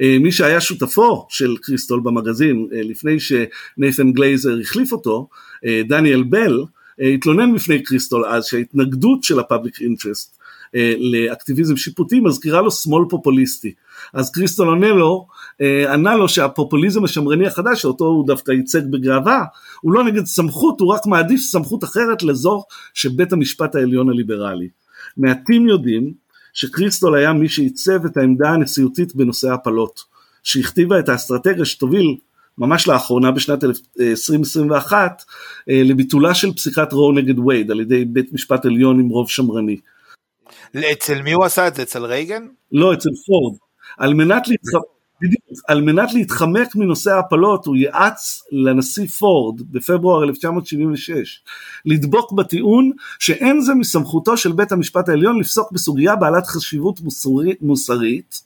אה, 0.00 0.16
מי 0.20 0.32
שהיה 0.32 0.60
שותפו 0.60 1.26
של 1.28 1.56
קריסטול 1.62 2.00
במגזין 2.00 2.66
אה, 2.72 2.82
לפני 2.82 3.16
שנייתן 3.20 4.12
גלייזר 4.12 4.58
החליף 4.60 4.92
אותו, 4.92 5.28
אה, 5.64 5.82
דניאל 5.88 6.22
בל, 6.22 6.64
התלונן 7.00 7.54
בפני 7.54 7.82
קריסטול 7.82 8.24
אז 8.26 8.44
שההתנגדות 8.44 9.22
של 9.22 9.40
ה 9.40 9.46
Public 9.46 9.80
Interest 9.80 10.38
אה, 10.74 10.94
לאקטיביזם 10.98 11.76
שיפוטי 11.76 12.20
מזכירה 12.20 12.62
לו 12.62 12.70
שמאל 12.70 13.04
פופוליסטי. 13.08 13.74
אז 14.12 14.30
קריסטול 14.30 14.68
עונה 14.68 14.88
לו, 14.88 15.26
אה, 15.60 15.92
ענה 15.92 16.16
לו 16.16 16.28
שהפופוליזם 16.28 17.04
השמרני 17.04 17.46
החדש 17.46 17.82
שאותו 17.82 18.04
הוא 18.04 18.26
דווקא 18.26 18.52
ייצג 18.52 18.82
בגאווה 18.90 19.44
הוא 19.80 19.92
לא 19.92 20.04
נגד 20.04 20.24
סמכות 20.24 20.80
הוא 20.80 20.94
רק 20.94 21.06
מעדיף 21.06 21.40
סמכות 21.40 21.84
אחרת 21.84 22.22
לזו 22.22 22.62
של 22.94 23.08
בית 23.08 23.32
המשפט 23.32 23.74
העליון 23.74 24.08
הליברלי. 24.10 24.68
מעטים 25.16 25.68
יודעים 25.68 26.12
שקריסטול 26.52 27.14
היה 27.14 27.32
מי 27.32 27.48
שעיצב 27.48 28.04
את 28.04 28.16
העמדה 28.16 28.50
הנשיאותית 28.50 29.14
בנושא 29.16 29.52
הפלות 29.52 30.00
שהכתיבה 30.42 30.98
את 30.98 31.08
האסטרטגיה 31.08 31.64
שתוביל 31.64 32.16
ממש 32.58 32.88
לאחרונה 32.88 33.30
בשנת 33.30 33.64
2021 33.64 35.22
אה, 35.70 35.82
לביטולה 35.84 36.34
של 36.34 36.52
פסיקת 36.52 36.92
רו 36.92 37.12
נגד 37.12 37.38
וייד 37.38 37.70
על 37.70 37.80
ידי 37.80 38.04
בית 38.04 38.32
משפט 38.32 38.66
עליון 38.66 39.00
עם 39.00 39.08
רוב 39.08 39.30
שמרני. 39.30 39.76
אצל 40.92 41.22
מי 41.22 41.32
הוא 41.32 41.44
עשה 41.44 41.68
את 41.68 41.74
זה? 41.74 41.82
אצל 41.82 42.04
רייגן? 42.04 42.46
לא, 42.72 42.94
אצל 42.94 43.10
פורד. 43.26 43.56
על 43.98 44.14
מנת, 44.14 44.48
להתח... 44.48 44.78
בדיוק, 45.22 45.42
על 45.68 45.80
מנת 45.80 46.12
להתחמק 46.12 46.76
מנושא 46.76 47.10
ההפלות 47.10 47.66
הוא 47.66 47.76
יעץ 47.76 48.42
לנשיא 48.52 49.06
פורד 49.06 49.72
בפברואר 49.72 50.24
1976 50.24 51.42
לדבוק 51.86 52.32
בטיעון 52.32 52.90
שאין 53.18 53.60
זה 53.60 53.74
מסמכותו 53.74 54.36
של 54.36 54.52
בית 54.52 54.72
המשפט 54.72 55.08
העליון 55.08 55.40
לפסוק 55.40 55.72
בסוגיה 55.72 56.16
בעלת 56.16 56.46
חשיבות 56.46 57.00
מוסרי, 57.00 57.54
מוסרית 57.60 58.42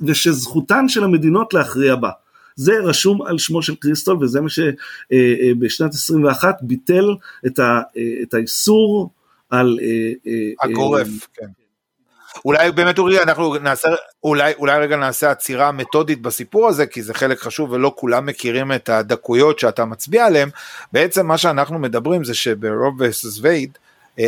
ושזכותן 0.00 0.88
של 0.88 1.04
המדינות 1.04 1.54
להכריע 1.54 1.96
בה. 1.96 2.10
זה 2.56 2.72
רשום 2.84 3.22
על 3.22 3.38
שמו 3.38 3.62
של 3.62 3.74
קריסטול 3.74 4.24
וזה 4.24 4.40
מה 4.40 4.48
שבשנת 4.48 5.94
21 5.94 6.56
ביטל 6.62 7.14
את, 7.46 7.58
ה, 7.58 7.80
את 8.22 8.34
האיסור 8.34 9.10
על... 9.50 9.78
אה, 9.82 10.12
אה, 10.26 10.70
הגורף, 10.70 11.08
אה, 11.08 11.26
כן. 11.34 11.46
אולי 12.44 12.72
באמת 12.72 12.98
אורי 12.98 13.22
אנחנו 13.22 13.56
נעשה 13.56 13.88
אולי 14.24 14.52
אולי 14.54 14.78
רגע 14.78 14.96
נעשה 14.96 15.30
עצירה 15.30 15.72
מתודית 15.72 16.22
בסיפור 16.22 16.68
הזה 16.68 16.86
כי 16.86 17.02
זה 17.02 17.14
חלק 17.14 17.38
חשוב 17.38 17.72
ולא 17.72 17.94
כולם 17.96 18.26
מכירים 18.26 18.72
את 18.72 18.88
הדקויות 18.88 19.58
שאתה 19.58 19.84
מצביע 19.84 20.26
עליהם 20.26 20.48
בעצם 20.92 21.26
מה 21.26 21.38
שאנחנו 21.38 21.78
מדברים 21.78 22.24
זה 22.24 22.34
שברוב 22.34 23.00
וסס 23.00 23.38
וייד 23.42 23.78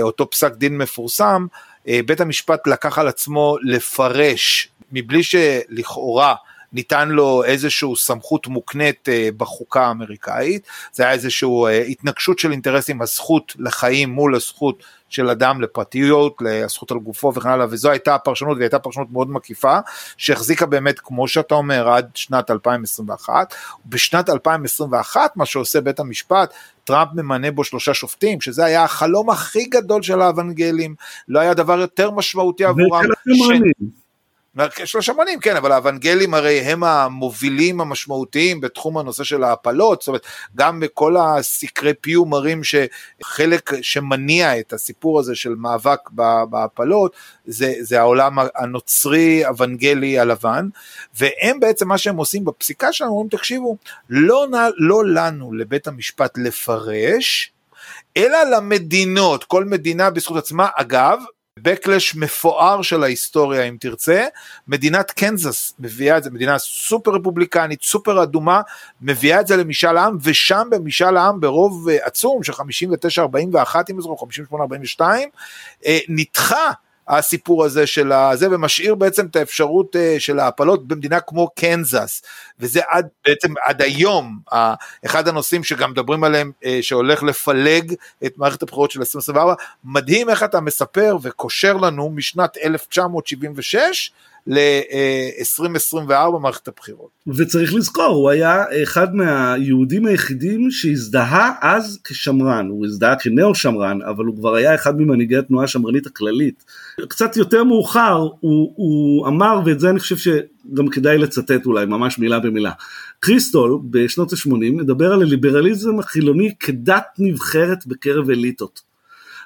אותו 0.00 0.30
פסק 0.30 0.52
דין 0.52 0.78
מפורסם 0.78 1.46
בית 1.84 2.20
המשפט 2.20 2.66
לקח 2.66 2.98
על 2.98 3.08
עצמו 3.08 3.56
לפרש 3.62 4.68
מבלי 4.92 5.22
שלכאורה 5.22 6.34
ניתן 6.72 7.08
לו 7.08 7.44
איזושהי 7.44 7.88
סמכות 7.96 8.46
מוקנית 8.46 9.08
בחוקה 9.36 9.86
האמריקאית, 9.86 10.66
זה 10.92 11.02
היה 11.02 11.12
איזושהי 11.12 11.48
התנגשות 11.88 12.38
של 12.38 12.52
אינטרסים, 12.52 13.02
הזכות 13.02 13.52
לחיים 13.58 14.10
מול 14.10 14.34
הזכות 14.34 14.82
של 15.08 15.30
אדם 15.30 15.60
לפרטיות, 15.60 16.36
לזכות 16.40 16.90
על 16.90 16.98
גופו 16.98 17.32
וכן 17.34 17.48
הלאה, 17.48 17.66
וזו 17.70 17.90
הייתה 17.90 18.14
הפרשנות, 18.14 18.56
והיא 18.56 18.64
הייתה 18.64 18.78
פרשנות 18.78 19.08
מאוד 19.12 19.30
מקיפה, 19.30 19.78
שהחזיקה 20.16 20.66
באמת, 20.66 21.00
כמו 21.00 21.28
שאתה 21.28 21.54
אומר, 21.54 21.88
עד 21.88 22.10
שנת 22.14 22.50
2021. 22.50 23.54
בשנת 23.86 24.30
2021, 24.30 25.36
מה 25.36 25.46
שעושה 25.46 25.80
בית 25.80 26.00
המשפט, 26.00 26.54
טראמפ 26.84 27.08
ממנה 27.14 27.50
בו 27.50 27.64
שלושה 27.64 27.94
שופטים, 27.94 28.40
שזה 28.40 28.64
היה 28.64 28.84
החלום 28.84 29.30
הכי 29.30 29.64
גדול 29.64 30.02
של 30.02 30.20
האוונגלים, 30.20 30.94
לא 31.28 31.40
היה 31.40 31.54
דבר 31.54 31.78
יותר 31.78 32.10
משמעותי 32.10 32.64
עבורם. 32.64 33.04
ש... 33.04 33.50
של 34.84 34.98
השמרנים, 34.98 35.40
כן, 35.40 35.56
אבל 35.56 35.72
האוונגלים 35.72 36.34
הרי 36.34 36.60
הם 36.60 36.84
המובילים 36.84 37.80
המשמעותיים 37.80 38.60
בתחום 38.60 38.98
הנושא 38.98 39.24
של 39.24 39.44
ההפלות, 39.44 40.00
זאת 40.00 40.08
אומרת, 40.08 40.26
גם 40.56 40.80
בכל 40.80 41.16
הסקרי 41.16 41.94
פיו 41.94 42.24
מראים 42.24 42.60
שחלק 42.64 43.70
שמניע 43.82 44.60
את 44.60 44.72
הסיפור 44.72 45.20
הזה 45.20 45.34
של 45.34 45.54
מאבק 45.54 46.10
בהפלות, 46.50 47.16
זה, 47.46 47.72
זה 47.80 48.00
העולם 48.00 48.38
הנוצרי 48.56 49.46
אוונגלי 49.46 50.18
הלבן, 50.18 50.68
והם 51.14 51.60
בעצם 51.60 51.88
מה 51.88 51.98
שהם 51.98 52.16
עושים 52.16 52.44
בפסיקה 52.44 52.92
שלנו, 52.92 53.10
אומרים, 53.10 53.28
תקשיבו, 53.28 53.76
לא, 54.10 54.46
לא 54.78 55.06
לנו 55.06 55.52
לבית 55.52 55.86
המשפט 55.86 56.38
לפרש, 56.38 57.52
אלא 58.16 58.38
למדינות, 58.44 59.44
כל 59.44 59.64
מדינה 59.64 60.10
בזכות 60.10 60.36
עצמה, 60.36 60.68
אגב, 60.74 61.20
בקלש 61.62 62.14
מפואר 62.14 62.82
של 62.82 63.02
ההיסטוריה 63.02 63.62
אם 63.62 63.76
תרצה, 63.80 64.26
מדינת 64.68 65.10
קנזס 65.10 65.74
מביאה 65.78 66.18
את 66.18 66.24
זה, 66.24 66.30
מדינה 66.30 66.58
סופר 66.58 67.10
רפובליקנית, 67.10 67.82
סופר 67.82 68.22
אדומה, 68.22 68.60
מביאה 69.02 69.40
את 69.40 69.46
זה 69.46 69.56
למשאל 69.56 69.96
העם, 69.96 70.18
ושם 70.22 70.68
במשאל 70.70 71.16
העם 71.16 71.40
ברוב 71.40 71.88
אה, 71.88 72.06
עצום 72.06 72.42
של 72.42 72.52
59-41 72.52 72.56
אם 73.90 74.00
זוכר, 74.00 74.26
58-42, 74.96 75.00
אה, 75.86 75.98
נדחה 76.08 76.70
הסיפור 77.08 77.64
הזה 77.64 77.86
של 77.86 78.12
הזה 78.12 78.46
ומשאיר 78.50 78.94
בעצם 78.94 79.26
את 79.26 79.36
האפשרות 79.36 79.96
אה, 79.96 80.16
של 80.18 80.38
ההפלות 80.38 80.88
במדינה 80.88 81.20
כמו 81.20 81.48
קנזס. 81.56 82.22
וזה 82.60 82.80
עד 82.88 83.08
בעצם 83.26 83.54
עד 83.66 83.82
היום 83.82 84.38
אחד 85.06 85.28
הנושאים 85.28 85.64
שגם 85.64 85.90
מדברים 85.90 86.24
עליהם 86.24 86.52
אה, 86.64 86.78
שהולך 86.82 87.22
לפלג 87.22 87.94
את 88.26 88.38
מערכת 88.38 88.62
הבחירות 88.62 88.90
של 88.90 89.00
2024 89.00 89.54
מדהים 89.84 90.30
איך 90.30 90.42
אתה 90.42 90.60
מספר 90.60 91.16
וקושר 91.22 91.76
לנו 91.76 92.10
משנת 92.10 92.56
1976 92.64 94.12
ל-2024 94.48 96.38
מערכת 96.40 96.68
הבחירות. 96.68 97.10
וצריך 97.26 97.74
לזכור, 97.74 98.04
הוא 98.04 98.30
היה 98.30 98.64
אחד 98.82 99.14
מהיהודים 99.14 100.06
היחידים 100.06 100.70
שהזדהה 100.70 101.52
אז 101.62 101.98
כשמרן, 102.04 102.68
הוא 102.68 102.86
הזדהה 102.86 103.16
כנאו 103.16 103.54
שמרן, 103.54 104.02
אבל 104.02 104.24
הוא 104.24 104.36
כבר 104.36 104.54
היה 104.54 104.74
אחד 104.74 105.00
ממנהיגי 105.00 105.36
התנועה 105.36 105.64
השמרנית 105.64 106.06
הכללית. 106.06 106.64
קצת 107.08 107.36
יותר 107.36 107.64
מאוחר 107.64 108.28
הוא, 108.40 108.72
הוא 108.76 109.26
אמר, 109.26 109.60
ואת 109.64 109.80
זה 109.80 109.90
אני 109.90 110.00
חושב 110.00 110.16
שגם 110.16 110.88
כדאי 110.88 111.18
לצטט 111.18 111.66
אולי, 111.66 111.86
ממש 111.86 112.18
מילה 112.18 112.40
במילה. 112.40 112.72
קריסטול 113.20 113.78
בשנות 113.90 114.32
ה-80 114.32 114.72
מדבר 114.72 115.12
על 115.12 115.22
הליברליזם 115.22 115.98
החילוני 115.98 116.54
כדת 116.60 117.06
נבחרת 117.18 117.86
בקרב 117.86 118.30
אליטות. 118.30 118.88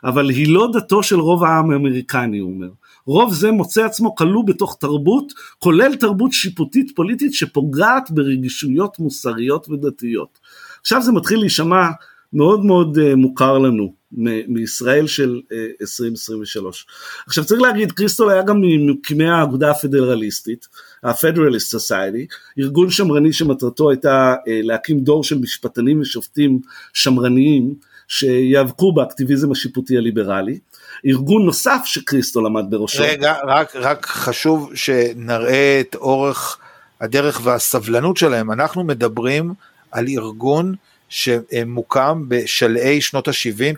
אבל 0.05 0.31
היא 0.31 0.55
לא 0.55 0.71
דתו 0.73 1.03
של 1.03 1.21
רוב 1.21 1.45
העם 1.45 1.71
האמריקני, 1.71 2.39
הוא 2.39 2.51
אומר. 2.51 2.69
רוב 3.07 3.35
זה 3.35 3.51
מוצא 3.51 3.85
עצמו 3.85 4.15
כלוא 4.15 4.45
בתוך 4.47 4.77
תרבות, 4.81 5.33
כולל 5.59 5.97
תרבות 5.97 6.33
שיפוטית 6.33 6.93
פוליטית 6.97 7.35
שפוגעת 7.35 8.11
ברגישויות 8.11 8.99
מוסריות 8.99 9.69
ודתיות. 9.69 10.39
עכשיו 10.81 11.03
זה 11.03 11.13
מתחיל 11.13 11.41
להישמע 11.41 11.89
מאוד 12.33 12.65
מאוד 12.65 12.99
uh, 12.99 13.17
מוכר 13.17 13.59
לנו, 13.59 14.03
מישראל 14.49 15.07
של 15.07 15.41
2023. 15.81 16.87
עכשיו 17.27 17.45
צריך 17.45 17.61
להגיד, 17.61 17.93
קריסטול 17.93 18.31
היה 18.31 18.43
גם 18.43 18.61
ממקימי 18.61 19.29
האגודה 19.29 19.71
הפדרליסטית, 19.71 20.69
ה-Federalist 21.03 21.77
Society, 21.77 22.35
ארגון 22.59 22.91
שמרני 22.91 23.33
שמטרתו 23.33 23.91
הייתה 23.91 24.35
להקים 24.47 25.01
דור 25.01 25.25
של 25.25 25.39
משפטנים 25.39 26.01
ושופטים 26.01 26.61
שמרניים 26.93 27.75
שיאבקו 28.13 28.93
באקטיביזם 28.93 29.53
השיפוטי 29.53 29.97
הליברלי. 29.97 30.59
ארגון 31.07 31.45
נוסף 31.45 31.81
שקריסטו 31.85 32.41
למד 32.41 32.65
בראשו. 32.71 33.03
רגע, 33.03 33.35
רק, 33.47 33.77
רק 33.77 34.07
חשוב 34.07 34.71
שנראה 34.75 35.81
את 35.81 35.95
אורך 35.95 36.59
הדרך 37.01 37.41
והסבלנות 37.45 38.17
שלהם. 38.17 38.53
אנחנו 38.53 38.85
מדברים 38.85 39.55
על 39.91 40.07
ארגון 40.09 40.75
שמוקם 41.09 42.25
בשלהי 42.29 43.01
שנות 43.01 43.29
ה-70. 43.29 43.77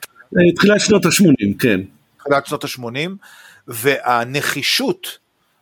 תחילת 0.56 0.80
שנות 0.80 1.04
ה-80, 1.06 1.58
כן. 1.58 1.80
תחילת 2.18 2.46
שנות 2.46 2.64
ה-80, 2.64 3.10
והנחישות 3.68 5.18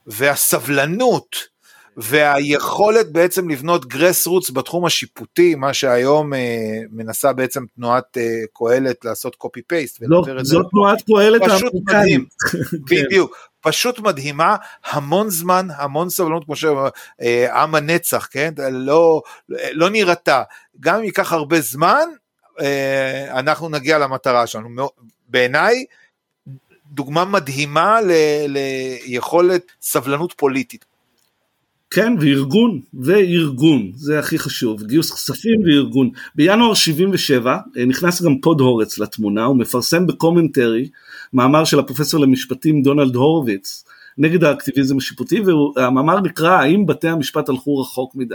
והסבלנות 0.06 1.36
והיכולת 1.96 3.12
בעצם 3.12 3.48
לבנות 3.48 3.86
גרס 3.86 4.26
רוץ 4.26 4.50
בתחום 4.50 4.84
השיפוטי, 4.84 5.54
מה 5.54 5.74
שהיום 5.74 6.34
אה, 6.34 6.80
מנסה 6.90 7.32
בעצם 7.32 7.64
תנועת 7.76 8.18
אה, 8.18 8.42
קהלת 8.54 9.04
לעשות 9.04 9.36
קופי 9.36 9.62
פייסט. 9.62 9.98
לא, 10.00 10.22
זאת 10.42 10.66
תנועת 10.70 11.02
קהלת 11.02 11.42
פשוט 11.44 11.72
מדהים, 11.74 12.24
כן. 12.88 13.04
בדיוק, 13.04 13.48
פשוט 13.60 13.98
מדהימה, 13.98 14.56
המון 14.84 15.30
זמן, 15.30 15.68
המון 15.76 16.10
סבלנות, 16.10 16.44
כמו 16.44 16.56
שעם 16.56 17.74
אה, 17.74 17.78
הנצח, 17.78 18.28
כן, 18.30 18.54
לא, 18.72 19.22
לא 19.48 19.90
נורא, 19.90 20.42
גם 20.80 20.98
אם 20.98 21.04
ייקח 21.04 21.32
הרבה 21.32 21.60
זמן, 21.60 22.08
אה, 22.60 23.38
אנחנו 23.38 23.68
נגיע 23.68 23.98
למטרה 23.98 24.46
שלנו. 24.46 24.88
בעיניי, 25.28 25.84
דוגמה 26.86 27.24
מדהימה 27.24 28.00
ל, 28.00 28.10
ליכולת 28.46 29.72
סבלנות 29.82 30.32
פוליטית. 30.36 30.91
כן, 31.94 32.12
וארגון, 32.20 32.80
וארגון, 32.94 33.90
זה 33.94 34.18
הכי 34.18 34.38
חשוב, 34.38 34.82
גיוס 34.82 35.12
כספים 35.12 35.60
וארגון. 35.64 36.10
בינואר 36.34 36.74
77 36.74 37.56
אה, 37.76 37.84
נכנס 37.84 38.22
גם 38.22 38.38
פודהורץ 38.38 38.98
לתמונה, 38.98 39.44
הוא 39.44 39.56
מפרסם 39.56 40.06
ב 40.06 40.14
Commentary 40.14 40.88
מאמר 41.32 41.64
של 41.64 41.78
הפרופסור 41.78 42.20
למשפטים 42.20 42.82
דונלד 42.82 43.14
הורוביץ 43.14 43.84
נגד 44.18 44.44
האקטיביזם 44.44 44.96
השיפוטי, 44.96 45.40
והמאמר 45.76 46.20
נקרא 46.20 46.50
האם 46.50 46.86
בתי 46.86 47.08
המשפט 47.08 47.48
הלכו 47.48 47.78
רחוק 47.78 48.16
מדי. 48.16 48.34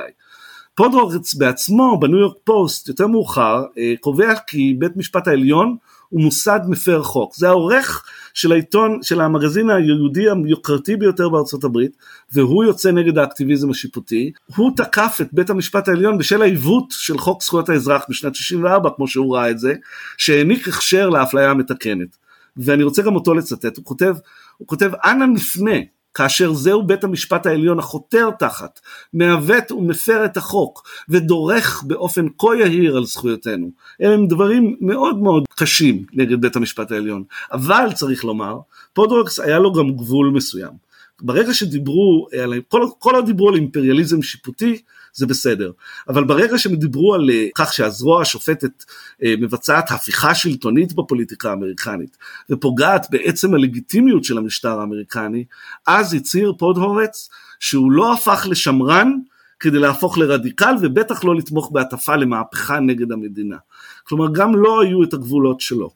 פוד 0.76 0.94
הורץ 0.94 1.34
בעצמו 1.34 2.00
בניו 2.00 2.20
יורק 2.20 2.38
פוסט 2.44 2.88
יותר 2.88 3.08
מאוחר 3.08 3.64
אה, 3.78 3.94
קובע 4.00 4.34
כי 4.48 4.76
בית 4.80 4.98
משפט 4.98 5.28
העליון 5.28 5.76
הוא 6.10 6.22
מוסד 6.22 6.60
מפר 6.68 7.04
חוק. 7.04 7.36
זה 7.36 7.48
העורך 7.48 8.04
של 8.34 8.52
העיתון, 8.52 9.00
של 9.02 9.22
המגזין 9.22 9.70
היהודי 9.70 10.26
היוקרתי 10.30 10.96
ביותר 10.96 11.30
בארצות 11.30 11.64
הברית, 11.64 11.92
והוא 12.34 12.64
יוצא 12.64 12.92
נגד 12.92 13.18
האקטיביזם 13.18 13.70
השיפוטי. 13.70 14.32
הוא 14.56 14.72
תקף 14.76 15.18
את 15.22 15.28
בית 15.34 15.50
המשפט 15.50 15.88
העליון 15.88 16.18
בשל 16.18 16.42
העיוות 16.42 16.86
של 16.90 17.18
חוק 17.18 17.44
זכויות 17.44 17.70
האזרח 17.70 18.06
בשנת 18.10 18.36
64, 18.36 18.90
כמו 18.96 19.08
שהוא 19.08 19.36
ראה 19.36 19.50
את 19.50 19.60
זה, 19.60 19.74
שהעניק 20.18 20.68
הכשר 20.68 21.10
לאפליה 21.10 21.52
המתקנת. 21.52 22.18
ואני 22.58 22.84
רוצה 22.84 23.02
גם 23.02 23.16
אותו 23.16 23.34
לצטט, 23.34 23.78
הוא 23.78 23.86
כותב, 23.86 24.16
הוא 24.58 24.68
כותב, 24.68 24.92
אנה 25.06 25.26
נפנה 25.26 25.78
כאשר 26.18 26.54
זהו 26.54 26.84
בית 26.84 27.04
המשפט 27.04 27.46
העליון 27.46 27.80
החותר 27.80 28.30
תחת, 28.40 28.80
מעוות 29.14 29.72
ומפר 29.72 30.26
את 30.26 30.38
החוק 30.38 30.88
ודורך 31.10 31.84
באופן 31.88 32.26
כה 32.38 32.56
יהיר 32.56 32.98
על 32.98 33.06
זכויותינו. 33.06 33.70
אלה 34.02 34.14
הם 34.14 34.28
דברים 34.28 34.78
מאוד 34.82 35.18
מאוד 35.18 35.44
קשים 35.56 36.04
נגד 36.14 36.42
בית 36.42 36.56
המשפט 36.56 36.92
העליון. 36.92 37.24
אבל 37.52 37.90
צריך 37.94 38.26
לומר, 38.26 38.58
פודהורץ 38.94 39.40
היה 39.40 39.60
לו 39.60 39.74
גם 39.74 39.92
גבול 39.92 40.32
מסוים. 40.36 40.87
ברגע 41.22 41.54
שדיברו, 41.54 42.28
כל, 42.68 42.86
כל 43.00 43.16
עוד 43.16 43.26
דיברו 43.26 43.50
על 43.50 43.56
אימפריאליזם 43.56 44.22
שיפוטי, 44.22 44.82
זה 45.14 45.26
בסדר. 45.26 45.72
אבל 46.10 46.24
ברגע 46.24 46.58
שהם 46.58 46.76
דיברו 46.76 47.14
על 47.14 47.30
אה, 47.30 47.48
כך 47.56 47.74
שהזרוע 47.74 48.22
השופטת 48.22 48.84
אה, 49.24 49.34
מבצעת 49.40 49.92
הפיכה 49.92 50.36
שלטונית 50.36 50.94
בפוליטיקה 50.94 51.50
האמריקנית 51.50 52.18
ופוגעת 52.50 53.08
בעצם 53.10 53.54
הלגיטימיות 53.54 54.24
של 54.24 54.38
המשטר 54.38 54.80
האמריקני, 54.80 55.44
אז 55.88 56.14
הצהיר 56.14 56.54
פודהורץ 56.58 57.30
שהוא 57.60 57.92
לא 57.92 58.14
הפך 58.14 58.46
לשמרן 58.50 59.12
כדי 59.60 59.80
להפוך 59.80 60.18
לרדיקל 60.18 60.76
ובטח 60.82 61.24
לא 61.24 61.36
לתמוך 61.36 61.72
בהטפה 61.72 62.16
למהפכה 62.16 62.80
נגד 62.80 63.12
המדינה. 63.12 63.58
כלומר 64.04 64.28
גם 64.34 64.56
לא 64.56 64.82
היו 64.82 65.04
את 65.04 65.14
הגבולות 65.14 65.62
שלו. 65.62 65.90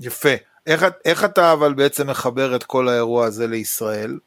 יפה. 0.00 0.51
איך, 0.66 0.84
איך 1.04 1.24
אתה 1.24 1.52
אבל 1.52 1.74
בעצם 1.74 2.10
מחבר 2.10 2.56
את 2.56 2.64
כל 2.64 2.88
האירוע 2.88 3.26
הזה 3.26 3.46
לישראל? 3.46 4.18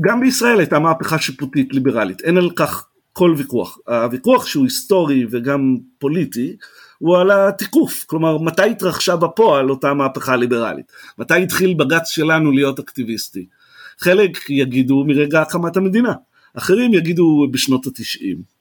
גם 0.00 0.20
בישראל 0.20 0.58
הייתה 0.58 0.78
מהפכה 0.78 1.18
שיפוטית 1.18 1.74
ליברלית, 1.74 2.20
אין 2.20 2.36
על 2.36 2.50
כך 2.56 2.88
כל 3.12 3.34
ויכוח. 3.36 3.78
הוויכוח 3.88 4.46
שהוא 4.46 4.64
היסטורי 4.64 5.26
וגם 5.30 5.76
פוליטי 5.98 6.56
הוא 6.98 7.18
על 7.18 7.30
התיקוף, 7.30 8.04
כלומר 8.06 8.38
מתי 8.38 8.70
התרחשה 8.70 9.16
בפועל 9.16 9.70
אותה 9.70 9.94
מהפכה 9.94 10.36
ליברלית, 10.36 10.92
מתי 11.18 11.42
התחיל 11.42 11.74
בג"ץ 11.74 12.08
שלנו 12.08 12.52
להיות 12.52 12.78
אקטיביסטי. 12.78 13.46
חלק 13.98 14.50
יגידו 14.50 15.04
מרגע 15.06 15.42
הקמת 15.42 15.76
המדינה, 15.76 16.12
אחרים 16.54 16.94
יגידו 16.94 17.46
בשנות 17.50 17.86
התשעים. 17.86 18.55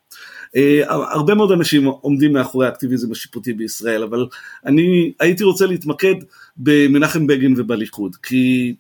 Uh, 0.47 0.60
הרבה 0.89 1.36
מאוד 1.36 1.51
אנשים 1.51 1.86
עומדים 1.86 2.34
מאחורי 2.34 2.65
האקטיביזם 2.65 3.12
השיפוטי 3.12 3.53
בישראל, 3.53 4.03
אבל 4.03 4.27
אני 4.65 5.13
הייתי 5.19 5.43
רוצה 5.43 5.65
להתמקד 5.65 6.15
במנחם 6.58 7.27
בגין 7.27 7.53
ובליכוד, 7.58 8.15
כי 8.15 8.75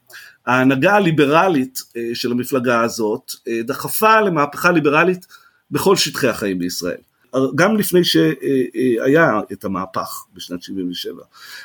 ההנהגה 0.45 0.95
הליברלית 0.95 1.77
uh, 1.77 1.97
של 2.13 2.31
המפלגה 2.31 2.81
הזאת 2.81 3.31
uh, 3.31 3.49
דחפה 3.67 4.21
למהפכה 4.21 4.71
ליברלית 4.71 5.27
בכל 5.71 5.95
שטחי 5.95 6.27
החיים 6.27 6.59
בישראל. 6.59 6.97
גם 7.55 7.77
לפני 7.77 8.03
שהיה 8.03 9.39
את 9.51 9.65
המהפך 9.65 10.25
בשנת 10.33 10.63
77. 10.63 11.21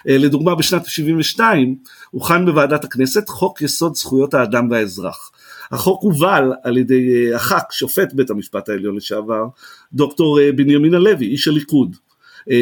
לדוגמה 0.06 0.54
בשנת 0.54 0.86
72 0.86 1.76
הוכן 2.10 2.46
בוועדת 2.46 2.84
הכנסת 2.84 3.28
חוק 3.28 3.62
יסוד 3.62 3.96
זכויות 3.96 4.34
האדם 4.34 4.70
והאזרח. 4.70 5.30
החוק 5.70 6.02
הובל 6.02 6.52
על 6.62 6.78
ידי 6.78 7.34
הח"כ, 7.34 7.72
שופט 7.72 8.12
בית 8.12 8.30
המשפט 8.30 8.68
העליון 8.68 8.96
לשעבר, 8.96 9.44
דוקטור 9.92 10.38
בנימין 10.56 10.94
הלוי, 10.94 11.26
איש 11.26 11.48
הליכוד, 11.48 11.96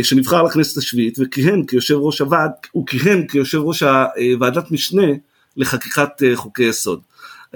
שנבחר 0.03 0.43
לכנסת 0.43 0.79
השביעית 0.79 1.19
וכיהן 1.21 1.65
כיושב 1.67 1.95
ראש 1.95 2.21
הוועד, 2.21 2.51
הוא 2.73 2.87
כיהן 2.87 3.27
כיושב 3.27 3.59
ראש 3.59 3.83
ועדת 4.41 4.71
משנה 4.71 5.07
לחקיקת 5.57 6.23
חוקי 6.35 6.63
יסוד. 6.63 7.01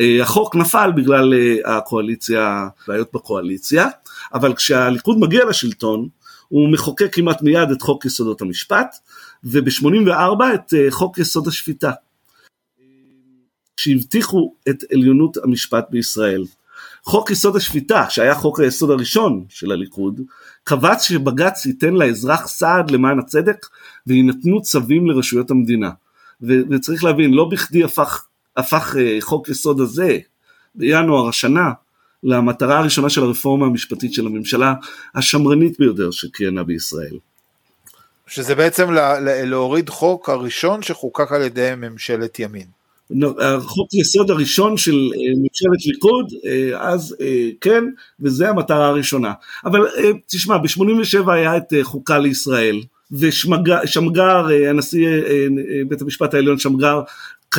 אה, 0.00 0.22
החוק 0.22 0.56
נפל 0.56 0.92
בגלל 0.96 1.34
אה, 1.34 1.76
הקואליציה, 1.76 2.68
בעיות 2.88 3.08
בקואליציה, 3.14 3.88
אבל 4.34 4.54
כשהליכוד 4.54 5.18
מגיע 5.18 5.44
לשלטון 5.44 6.08
הוא 6.48 6.72
מחוקק 6.72 7.08
כמעט 7.12 7.42
מיד 7.42 7.70
את 7.70 7.82
חוק 7.82 8.04
יסודות 8.04 8.42
המשפט 8.42 8.96
וב-84 9.44 10.54
את 10.54 10.74
אה, 10.74 10.86
חוק 10.90 11.18
יסוד 11.18 11.48
השפיטה 11.48 11.90
שהבטיחו 13.82 14.54
את 14.68 14.84
עליונות 14.92 15.36
המשפט 15.36 15.86
בישראל. 15.90 16.44
חוק 17.04 17.30
יסוד 17.30 17.56
השפיטה, 17.56 18.10
שהיה 18.10 18.34
חוק 18.34 18.60
היסוד 18.60 18.90
הראשון 18.90 19.44
של 19.48 19.72
הליכוד, 19.72 20.20
קבץ 20.64 21.02
שבג"ץ 21.02 21.66
ייתן 21.66 21.94
לאזרח 21.94 22.46
סעד 22.46 22.90
למען 22.90 23.18
הצדק 23.18 23.66
ויינתנו 24.06 24.62
צווים 24.62 25.06
לרשויות 25.06 25.50
המדינה. 25.50 25.90
וצריך 26.42 27.04
להבין, 27.04 27.34
לא 27.34 27.44
בכדי 27.44 27.84
הפך 27.84 28.26
הפך 28.56 28.96
אה, 28.98 29.16
חוק 29.20 29.48
יסוד 29.48 29.80
הזה 29.80 30.18
בינואר 30.74 31.28
השנה 31.28 31.70
למטרה 32.22 32.78
הראשונה 32.78 33.10
של 33.10 33.22
הרפורמה 33.22 33.66
המשפטית 33.66 34.12
של 34.12 34.26
הממשלה 34.26 34.74
השמרנית 35.14 35.78
ביותר 35.78 36.10
שכיהנה 36.10 36.64
בישראל. 36.64 37.18
שזה 38.26 38.54
בעצם 38.54 38.92
לה, 38.92 39.20
להוריד 39.20 39.88
חוק 39.88 40.28
הראשון 40.28 40.82
שחוקק 40.82 41.32
על 41.32 41.42
ידי 41.42 41.72
ממשלת 41.76 42.38
ימין. 42.38 42.81
החוק 43.40 43.94
יסוד 43.94 44.30
הראשון 44.30 44.76
של 44.76 45.10
אה, 45.14 45.32
ממשלת 45.36 45.86
ליכוד, 45.86 46.32
אה, 46.46 46.92
אז 46.92 47.16
כן, 47.60 47.84
וזה 48.20 48.48
המטרה 48.48 48.88
הראשונה. 48.88 49.32
אבל 49.64 49.86
תשמע, 50.26 50.58
ב-87 50.58 51.30
היה 51.30 51.56
את 51.56 51.72
חוקה 51.82 52.18
לישראל, 52.18 52.80
ושמגר, 53.12 54.46
הנשיא 54.68 55.08
בית 55.88 56.02
המשפט 56.02 56.34
העליון 56.34 56.58
שמגר, 56.58 57.00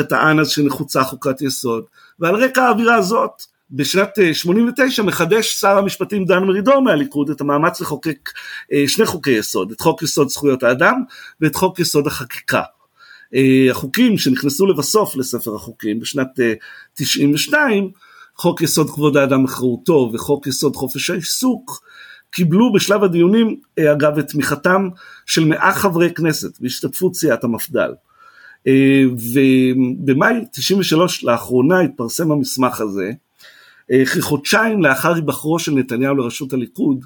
טען 0.01 0.39
אז 0.39 0.49
שנחוצה 0.49 1.03
חוקת 1.03 1.41
יסוד, 1.41 1.83
ועל 2.19 2.35
רקע 2.35 2.63
האווירה 2.63 2.95
הזאת 2.95 3.31
בשנת 3.71 4.09
89 4.33 5.01
אה, 5.01 5.07
מחדש 5.07 5.59
שר 5.59 5.77
המשפטים 5.77 6.25
דן 6.25 6.43
מרידור 6.43 6.79
מהליכוד 6.79 7.29
את 7.29 7.41
המאמץ 7.41 7.81
לחוקק 7.81 8.29
אה, 8.73 8.83
שני 8.87 9.05
חוקי 9.05 9.31
יסוד, 9.31 9.71
את 9.71 9.81
חוק 9.81 10.03
יסוד 10.03 10.29
זכויות 10.29 10.63
האדם 10.63 11.03
ואת 11.41 11.55
חוק 11.55 11.79
יסוד 11.79 12.07
החקיקה. 12.07 12.61
אה, 13.35 13.71
החוקים 13.71 14.17
שנכנסו 14.17 14.67
לבסוף 14.67 15.15
לספר 15.15 15.55
החוקים 15.55 15.99
בשנת 15.99 16.27
92, 16.93 17.91
חוק 18.35 18.61
יסוד 18.61 18.89
כבוד 18.89 19.17
האדם 19.17 19.43
וחירותו 19.43 20.11
וחוק 20.13 20.47
יסוד 20.47 20.75
חופש 20.75 21.09
העיסוק, 21.09 21.83
קיבלו 22.31 22.73
בשלב 22.73 23.03
הדיונים 23.03 23.55
אגב 23.91 24.17
את 24.17 24.27
תמיכתם 24.27 24.89
של 25.25 25.45
מאה 25.45 25.73
חברי 25.73 26.13
כנסת 26.13 26.59
בהשתתפות 26.59 27.15
סיעת 27.15 27.43
המפד"ל. 27.43 27.91
ובמאי 29.11 30.35
93 30.51 31.23
לאחרונה 31.23 31.79
התפרסם 31.79 32.31
המסמך 32.31 32.81
הזה, 32.81 33.11
כחודשיים 34.05 34.83
לאחר 34.83 35.13
היבחרו 35.13 35.59
של 35.59 35.71
נתניהו 35.71 36.15
לראשות 36.15 36.53
הליכוד, 36.53 37.05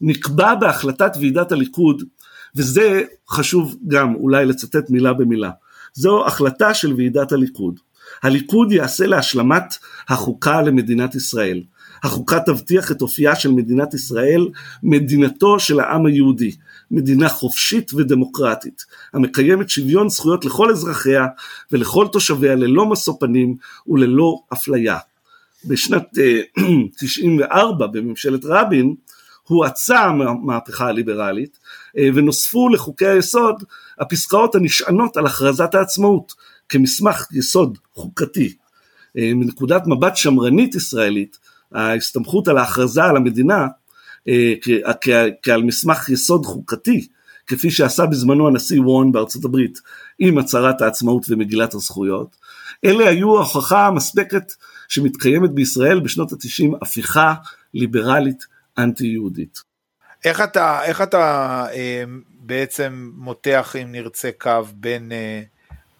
נקבע 0.00 0.54
בהחלטת 0.54 1.10
ועידת 1.20 1.52
הליכוד, 1.52 2.02
וזה 2.56 3.02
חשוב 3.28 3.76
גם 3.88 4.14
אולי 4.14 4.46
לצטט 4.46 4.90
מילה 4.90 5.12
במילה, 5.12 5.50
זו 5.94 6.26
החלטה 6.26 6.74
של 6.74 6.92
ועידת 6.92 7.32
הליכוד. 7.32 7.80
הליכוד 8.22 8.72
יעשה 8.72 9.06
להשלמת 9.06 9.74
החוקה 10.08 10.62
למדינת 10.62 11.14
ישראל. 11.14 11.62
החוקה 12.02 12.40
תבטיח 12.40 12.92
את 12.92 13.02
אופייה 13.02 13.36
של 13.36 13.50
מדינת 13.50 13.94
ישראל, 13.94 14.48
מדינתו 14.82 15.60
של 15.60 15.80
העם 15.80 16.06
היהודי, 16.06 16.52
מדינה 16.90 17.28
חופשית 17.28 17.94
ודמוקרטית, 17.94 18.84
המקיימת 19.12 19.70
שוויון 19.70 20.08
זכויות 20.08 20.44
לכל 20.44 20.70
אזרחיה 20.70 21.26
ולכל 21.72 22.06
תושביה 22.12 22.54
ללא 22.54 22.86
משוא 22.86 23.14
פנים 23.20 23.56
וללא 23.86 24.38
אפליה. 24.52 24.98
בשנת 25.64 26.18
94 26.96 27.84
אה, 27.84 27.90
בממשלת 27.92 28.44
רבין 28.44 28.94
הואצה 29.48 30.00
המהפכה 30.00 30.86
הליברלית 30.86 31.58
אה, 31.98 32.08
ונוספו 32.14 32.68
לחוקי 32.68 33.06
היסוד 33.06 33.64
הפסקאות 33.98 34.54
הנשענות 34.54 35.16
על 35.16 35.26
הכרזת 35.26 35.74
העצמאות 35.74 36.32
כמסמך 36.68 37.26
יסוד 37.32 37.78
חוקתי. 37.94 38.54
אה, 39.18 39.30
מנקודת 39.34 39.82
מבט 39.86 40.16
שמרנית 40.16 40.74
ישראלית 40.74 41.38
ההסתמכות 41.72 42.48
על 42.48 42.58
ההכרזה 42.58 43.04
על 43.04 43.16
המדינה 43.16 43.66
אה, 44.28 44.54
כעל 45.42 45.62
מסמך 45.62 46.08
יסוד 46.08 46.46
חוקתי 46.46 47.06
כפי 47.46 47.70
שעשה 47.70 48.06
בזמנו 48.06 48.48
הנשיא 48.48 48.80
וורן 48.80 49.12
בארצות 49.12 49.44
הברית 49.44 49.80
עם 50.18 50.38
הצהרת 50.38 50.82
העצמאות 50.82 51.26
ומגילת 51.28 51.74
הזכויות 51.74 52.36
אלה 52.84 53.08
היו 53.08 53.36
ההוכחה 53.36 53.86
המספקת 53.86 54.52
שמתקיימת 54.88 55.50
בישראל 55.50 56.00
בשנות 56.00 56.32
התשעים 56.32 56.74
הפיכה 56.82 57.34
ליברלית 57.74 58.46
אנטי 58.78 59.06
יהודית. 59.06 59.58
איך 60.24 60.40
אתה, 60.40 60.84
איך 60.84 61.02
אתה 61.02 61.64
אה, 61.72 62.04
בעצם 62.40 63.10
מותח 63.16 63.76
אם 63.82 63.92
נרצה 63.92 64.30
קו 64.38 64.62
בין 64.74 65.12
אה, 65.12 65.42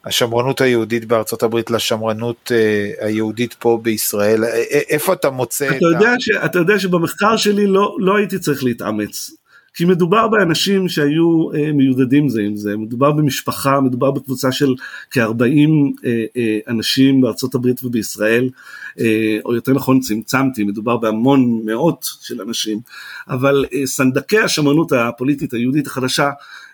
השמרנות 0.07 0.61
היהודית 0.61 1.05
בארצות 1.05 1.43
הברית 1.43 1.71
לשמרנות 1.71 2.53
אה, 2.55 3.07
היהודית 3.07 3.55
פה 3.55 3.79
בישראל, 3.83 4.45
אה, 4.45 4.51
אה, 4.51 4.81
איפה 4.89 5.13
אתה 5.13 5.31
מוצא 5.31 5.67
אתה 5.69 5.77
את 5.77 5.83
יודע 5.83 6.11
ה... 6.11 6.21
ש, 6.21 6.31
אתה 6.45 6.59
יודע 6.59 6.79
שבמחקר 6.79 7.37
שלי 7.37 7.67
לא, 7.67 7.97
לא 8.01 8.17
הייתי 8.17 8.39
צריך 8.39 8.65
להתאמץ. 8.65 9.31
כי 9.77 9.85
מדובר 9.85 10.29
באנשים 10.29 10.89
שהיו 10.89 11.53
אה, 11.55 11.73
מיודדים 11.73 12.29
זה 12.29 12.43
עם 12.43 12.57
זה, 12.57 12.77
מדובר 12.77 13.13
במשפחה, 13.13 13.81
מדובר 13.81 14.11
בקבוצה 14.11 14.53
של 14.53 14.75
כ-40 15.11 15.71
אה, 16.05 16.25
אה, 16.37 16.59
אנשים 16.69 17.21
בארצות 17.21 17.55
הברית 17.55 17.85
ובישראל, 17.85 18.51
אה, 19.01 19.39
או 19.45 19.55
יותר 19.55 19.73
נכון 19.73 20.01
צמצמתי, 20.01 20.65
מדובר 20.65 20.97
בהמון 20.97 21.61
מאות 21.65 22.09
של 22.21 22.43
אנשים, 22.43 22.81
אבל 23.29 23.65
אה, 23.75 23.87
סנדקי 23.87 24.39
השמרנות 24.39 24.93
הפוליטית 24.93 25.53
היהודית 25.53 25.87
החדשה 25.87 26.31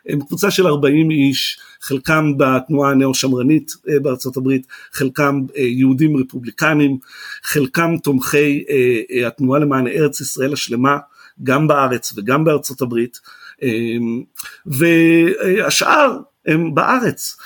הם 0.08 0.20
קבוצה 0.20 0.50
של 0.50 0.66
40 0.66 1.10
איש, 1.10 1.58
חלקם 1.80 2.32
בתנועה 2.36 2.90
הנאו-שמרנית 2.90 3.72
אה, 3.88 4.00
בארצות 4.00 4.36
הברית, 4.36 4.66
חלקם 4.92 5.40
אה, 5.56 5.62
יהודים 5.62 6.16
רפובליקנים, 6.16 6.98
חלקם 7.44 7.96
תומכי 8.02 8.64
אה, 8.70 9.26
התנועה 9.26 9.60
למען 9.60 9.86
ארץ 9.86 10.20
ישראל 10.20 10.52
השלמה, 10.52 10.98
גם 11.42 11.68
בארץ 11.68 12.12
וגם 12.16 12.44
בארצות 12.44 12.83
הברית, 12.83 13.20
והשאר 14.66 16.18
הם 16.46 16.74
בארץ, 16.74 17.37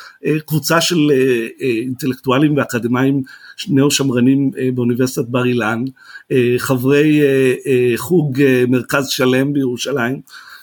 קבוצה 0.47 0.81
של 0.81 1.11
אינטלקטואלים 1.61 2.57
ואקדמאים 2.57 3.23
נאו-שמרנים 3.69 4.51
באוניברסיטת 4.75 5.29
בר 5.29 5.45
אילן, 5.45 5.85
חברי 6.59 7.21
חוג 7.97 8.43
מרכז 8.69 9.09
שלם 9.09 9.53
בירושלים, 9.53 10.21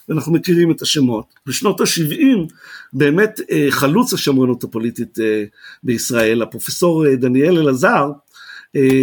ואנחנו 0.09 0.33
מכירים 0.33 0.71
את 0.71 0.81
השמות. 0.81 1.25
בשנות 1.45 1.81
ה-70 1.81 2.53
באמת 2.93 3.39
אה, 3.51 3.67
חלוץ 3.69 4.13
השמרנות 4.13 4.63
הפוליטית 4.63 5.19
אה, 5.19 5.43
בישראל, 5.83 6.41
הפרופסור 6.41 7.05
אה, 7.05 7.15
דניאל 7.15 7.57
אלעזר, 7.57 8.11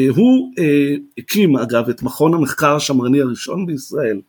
הוא 0.09 0.53
הקים 1.19 1.57
אגב 1.57 1.89
את 1.89 2.03
מכון 2.03 2.35
המחקר 2.35 2.77
השמרני 2.77 3.21
הראשון 3.21 3.67
בישראל 3.67 4.21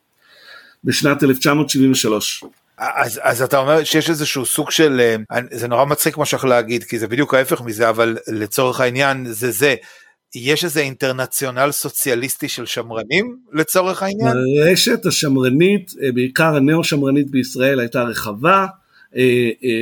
בשנת 0.83 1.23
1973. 1.23 2.43
אז, 2.77 3.19
אז 3.23 3.41
אתה 3.41 3.57
אומר 3.57 3.83
שיש 3.83 4.09
איזשהו 4.09 4.45
סוג 4.45 4.71
של, 4.71 5.15
זה 5.51 5.67
נורא 5.67 5.85
מצחיק 5.85 6.17
מה 6.17 6.25
שאתה 6.25 6.47
להגיד, 6.47 6.83
כי 6.83 6.99
זה 6.99 7.07
בדיוק 7.07 7.33
ההפך 7.33 7.61
מזה, 7.61 7.89
אבל 7.89 8.17
לצורך 8.27 8.79
העניין 8.79 9.25
זה 9.25 9.51
זה, 9.51 9.75
יש 10.35 10.63
איזה 10.63 10.79
אינטרנציונל 10.79 11.71
סוציאליסטי 11.71 12.49
של 12.49 12.65
שמרנים 12.65 13.37
לצורך 13.53 14.03
העניין? 14.03 14.33
הרשת 14.67 15.05
השמרנית, 15.05 15.91
אה, 16.03 16.11
בעיקר 16.11 16.55
הנאו-שמרנית 16.55 17.31
בישראל 17.31 17.79
הייתה 17.79 18.03
רחבה, 18.03 18.55
אה, 18.55 18.63
אה, 18.63 18.67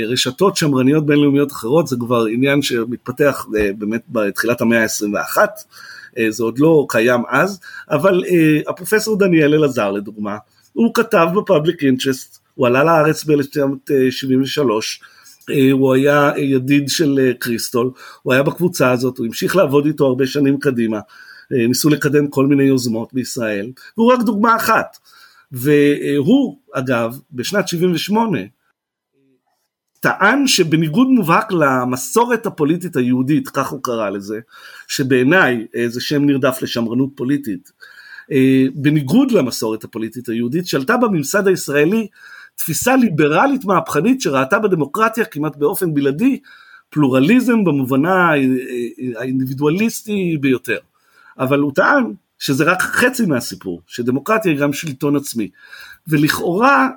רשתות 0.08 0.58
שמרניות 0.58 1.06
בינלאומיות 1.06 1.52
אחרות 1.52 1.88
זה 1.88 1.96
כבר 2.00 2.26
עניין 2.26 2.62
שמתפתח 2.62 3.46
באמת 3.78 4.02
בתחילת 4.10 4.62
המאה 4.62 4.84
ה-21, 4.84 5.38
זה 6.30 6.44
עוד 6.44 6.60
לא 6.60 6.86
קיים 6.90 7.22
אז, 7.30 7.60
אבל 7.90 8.24
הפרופסור 8.68 9.20
דניאל 9.20 9.54
אלעזר 9.54 9.92
לדוגמה, 9.92 10.38
הוא 10.74 10.94
כתב 10.94 11.28
בפאבליק 11.36 11.84
אינטרסט, 11.84 12.40
הוא 12.56 12.68
עלה 12.68 12.84
לארץ 12.84 13.24
ב-1973, 13.24 14.62
אה, 15.52 15.72
הוא 15.72 15.94
היה 15.94 16.32
ידיד 16.38 16.90
של 16.90 17.20
אה, 17.22 17.34
קריסטול, 17.40 17.92
הוא 18.22 18.34
היה 18.34 18.44
בקבוצה 18.44 18.92
הזאת, 18.92 19.18
הוא 19.18 19.26
המשיך 19.26 19.56
לעבוד 19.56 19.86
איתו 19.86 20.06
הרבה 20.06 20.28
שנים 20.28 20.60
קדימה, 20.60 21.00
אה, 21.54 21.68
ניסו 21.68 21.90
לקדם 21.90 22.28
כל 22.28 22.48
מיני 22.48 22.64
יוזמות 22.64 23.14
בישראל, 23.14 23.72
והוא 23.98 24.14
רק 24.14 24.20
דוגמה 24.22 24.56
אחת. 24.56 24.98
והוא 25.52 26.58
אגב 26.74 27.20
בשנת 27.32 27.68
78 27.68 28.40
טען 30.00 30.48
שבניגוד 30.48 31.08
מובהק 31.08 31.52
למסורת 31.52 32.46
הפוליטית 32.46 32.96
היהודית, 32.96 33.50
כך 33.50 33.68
הוא 33.68 33.80
קרא 33.84 34.10
לזה, 34.10 34.40
שבעיניי 34.88 35.68
זה 35.88 36.02
שם 36.02 36.26
נרדף 36.26 36.60
לשמרנות 36.62 37.10
פוליטית, 37.16 37.72
בניגוד 38.76 39.32
למסורת 39.32 39.84
הפוליטית 39.84 40.30
היהודית, 40.30 40.68
שלטה 40.68 40.98
בממסד 40.98 41.48
הישראלי 41.48 42.08
תפיסה 42.56 42.96
ליברלית 42.96 43.66
מהפכנית 43.66 44.22
שראתה 44.22 44.60
בדמוקרטיה 44.60 45.26
כמעט 45.26 45.56
באופן 45.56 45.94
בלעדי 45.94 46.40
פלורליזם 46.90 47.64
במובנה 47.64 48.30
האינדיבידואליסטי 49.16 50.38
ביותר. 50.42 50.78
אבל 51.40 51.60
הוא 51.60 51.72
טען 51.76 52.14
שזה 52.40 52.64
רק 52.64 52.82
חצי 52.82 53.26
מהסיפור, 53.26 53.82
שדמוקרטיה 53.88 54.52
היא 54.52 54.60
גם 54.60 54.74
שלטון 54.74 55.16
עצמי. 55.16 55.50
ולכאורה 56.08 56.84
אה, 56.84 56.88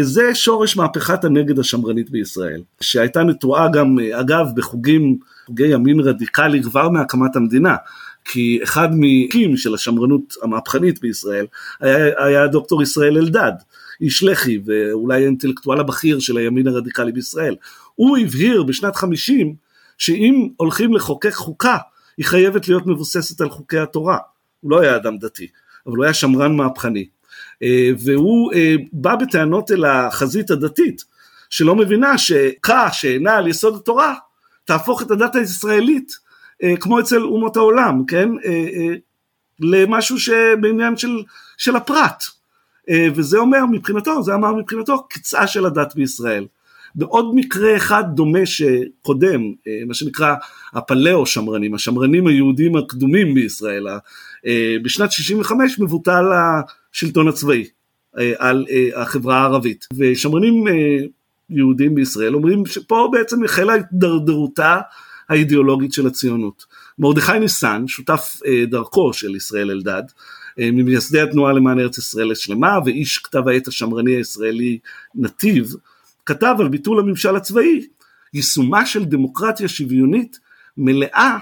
זה 0.00 0.34
שורש 0.34 0.76
מהפכת 0.76 1.24
הנגד 1.24 1.58
השמרנית 1.58 2.10
בישראל, 2.10 2.62
שהייתה 2.80 3.22
נטועה 3.22 3.68
גם, 3.68 3.98
אה, 3.98 4.20
אגב, 4.20 4.46
בחוגים, 4.56 5.18
חוגי 5.46 5.66
ימין 5.66 6.00
רדיקלי 6.00 6.62
כבר 6.62 6.88
מהקמת 6.88 7.36
המדינה. 7.36 7.76
כי 8.24 8.60
אחד 8.62 8.88
מקים 8.92 9.56
של 9.56 9.74
השמרנות 9.74 10.34
המהפכנית 10.42 11.00
בישראל 11.00 11.46
היה, 11.80 12.24
היה 12.24 12.46
דוקטור 12.46 12.82
ישראל 12.82 13.18
אלדד, 13.18 13.52
איש 14.00 14.22
לח"י 14.22 14.60
ואולי 14.64 15.22
האינטלקטואל 15.22 15.80
הבכיר 15.80 16.18
של 16.18 16.36
הימין 16.36 16.66
הרדיקלי 16.66 17.12
בישראל. 17.12 17.56
הוא 17.94 18.18
הבהיר 18.18 18.62
בשנת 18.62 18.96
50 18.96 19.54
שאם 19.98 20.48
הולכים 20.56 20.94
לחוקק 20.94 21.32
חוקה 21.32 21.76
היא 22.16 22.26
חייבת 22.26 22.68
להיות 22.68 22.86
מבוססת 22.86 23.40
על 23.40 23.50
חוקי 23.50 23.78
התורה. 23.78 24.18
הוא 24.60 24.70
לא 24.70 24.80
היה 24.80 24.96
אדם 24.96 25.18
דתי, 25.18 25.46
אבל 25.86 25.96
הוא 25.96 26.04
היה 26.04 26.14
שמרן 26.14 26.56
מהפכני. 26.56 27.06
אה, 27.62 27.90
והוא 28.04 28.52
אה, 28.52 28.74
בא 28.92 29.14
בטענות 29.16 29.70
אל 29.70 29.84
החזית 29.84 30.50
הדתית, 30.50 31.04
שלא 31.50 31.76
מבינה 31.76 32.18
שכה 32.18 32.92
שאינה 32.92 33.36
על 33.36 33.48
יסוד 33.48 33.74
התורה, 33.74 34.14
תהפוך 34.64 35.02
את 35.02 35.10
הדת 35.10 35.34
הישראלית, 35.34 36.12
אה, 36.62 36.74
כמו 36.80 37.00
אצל 37.00 37.22
אומות 37.22 37.56
העולם, 37.56 38.04
כן, 38.06 38.28
למשהו 39.60 40.18
שבעניין 40.18 40.96
של, 40.96 41.22
של 41.56 41.76
הפרט. 41.76 42.24
וזה 43.14 43.38
אומר 43.38 43.66
מבחינתו, 43.70 44.22
זה 44.22 44.34
אמר 44.34 44.52
מבחינתו 44.52 45.06
קצה 45.08 45.46
של 45.46 45.66
הדת 45.66 45.94
בישראל. 45.94 46.46
בעוד 46.96 47.34
מקרה 47.34 47.76
אחד 47.76 48.04
דומה 48.14 48.46
שקודם, 48.46 49.40
אה, 49.66 49.80
מה 49.86 49.94
שנקרא 49.94 50.34
הפלאו 50.72 51.26
שמרנים, 51.26 51.74
השמרנים 51.74 52.26
היהודים 52.26 52.76
הקדומים 52.76 53.34
בישראל, 53.34 53.88
אה, 54.46 54.76
בשנת 54.82 55.12
65 55.12 55.78
מבוטל 55.78 56.24
השלטון 56.92 57.28
הצבאי 57.28 57.64
על 58.38 58.66
החברה 58.94 59.38
הערבית. 59.38 59.86
ושמרנים 59.96 60.64
יהודים 61.50 61.94
בישראל 61.94 62.34
אומרים 62.34 62.66
שפה 62.66 63.08
בעצם 63.12 63.44
החלה 63.44 63.74
התדרדרותה 63.74 64.78
האידיאולוגית 65.28 65.92
של 65.92 66.06
הציונות. 66.06 66.64
מרדכי 66.98 67.38
ניסן, 67.38 67.84
שותף 67.86 68.40
דרכו 68.70 69.12
של 69.12 69.36
ישראל 69.36 69.70
אלדד, 69.70 70.02
ממייסדי 70.58 71.20
התנועה 71.20 71.52
למען 71.52 71.80
ארץ 71.80 71.98
ישראל 71.98 72.32
השלמה 72.32 72.78
ואיש 72.84 73.18
כתב 73.18 73.48
העת 73.48 73.68
השמרני 73.68 74.16
הישראלי 74.16 74.78
נתיב, 75.14 75.74
כתב 76.26 76.54
על 76.58 76.68
ביטול 76.68 76.98
הממשל 76.98 77.36
הצבאי, 77.36 77.86
יישומה 78.34 78.86
של 78.86 79.04
דמוקרטיה 79.04 79.68
שוויונית 79.68 80.38
מלאה 80.76 81.38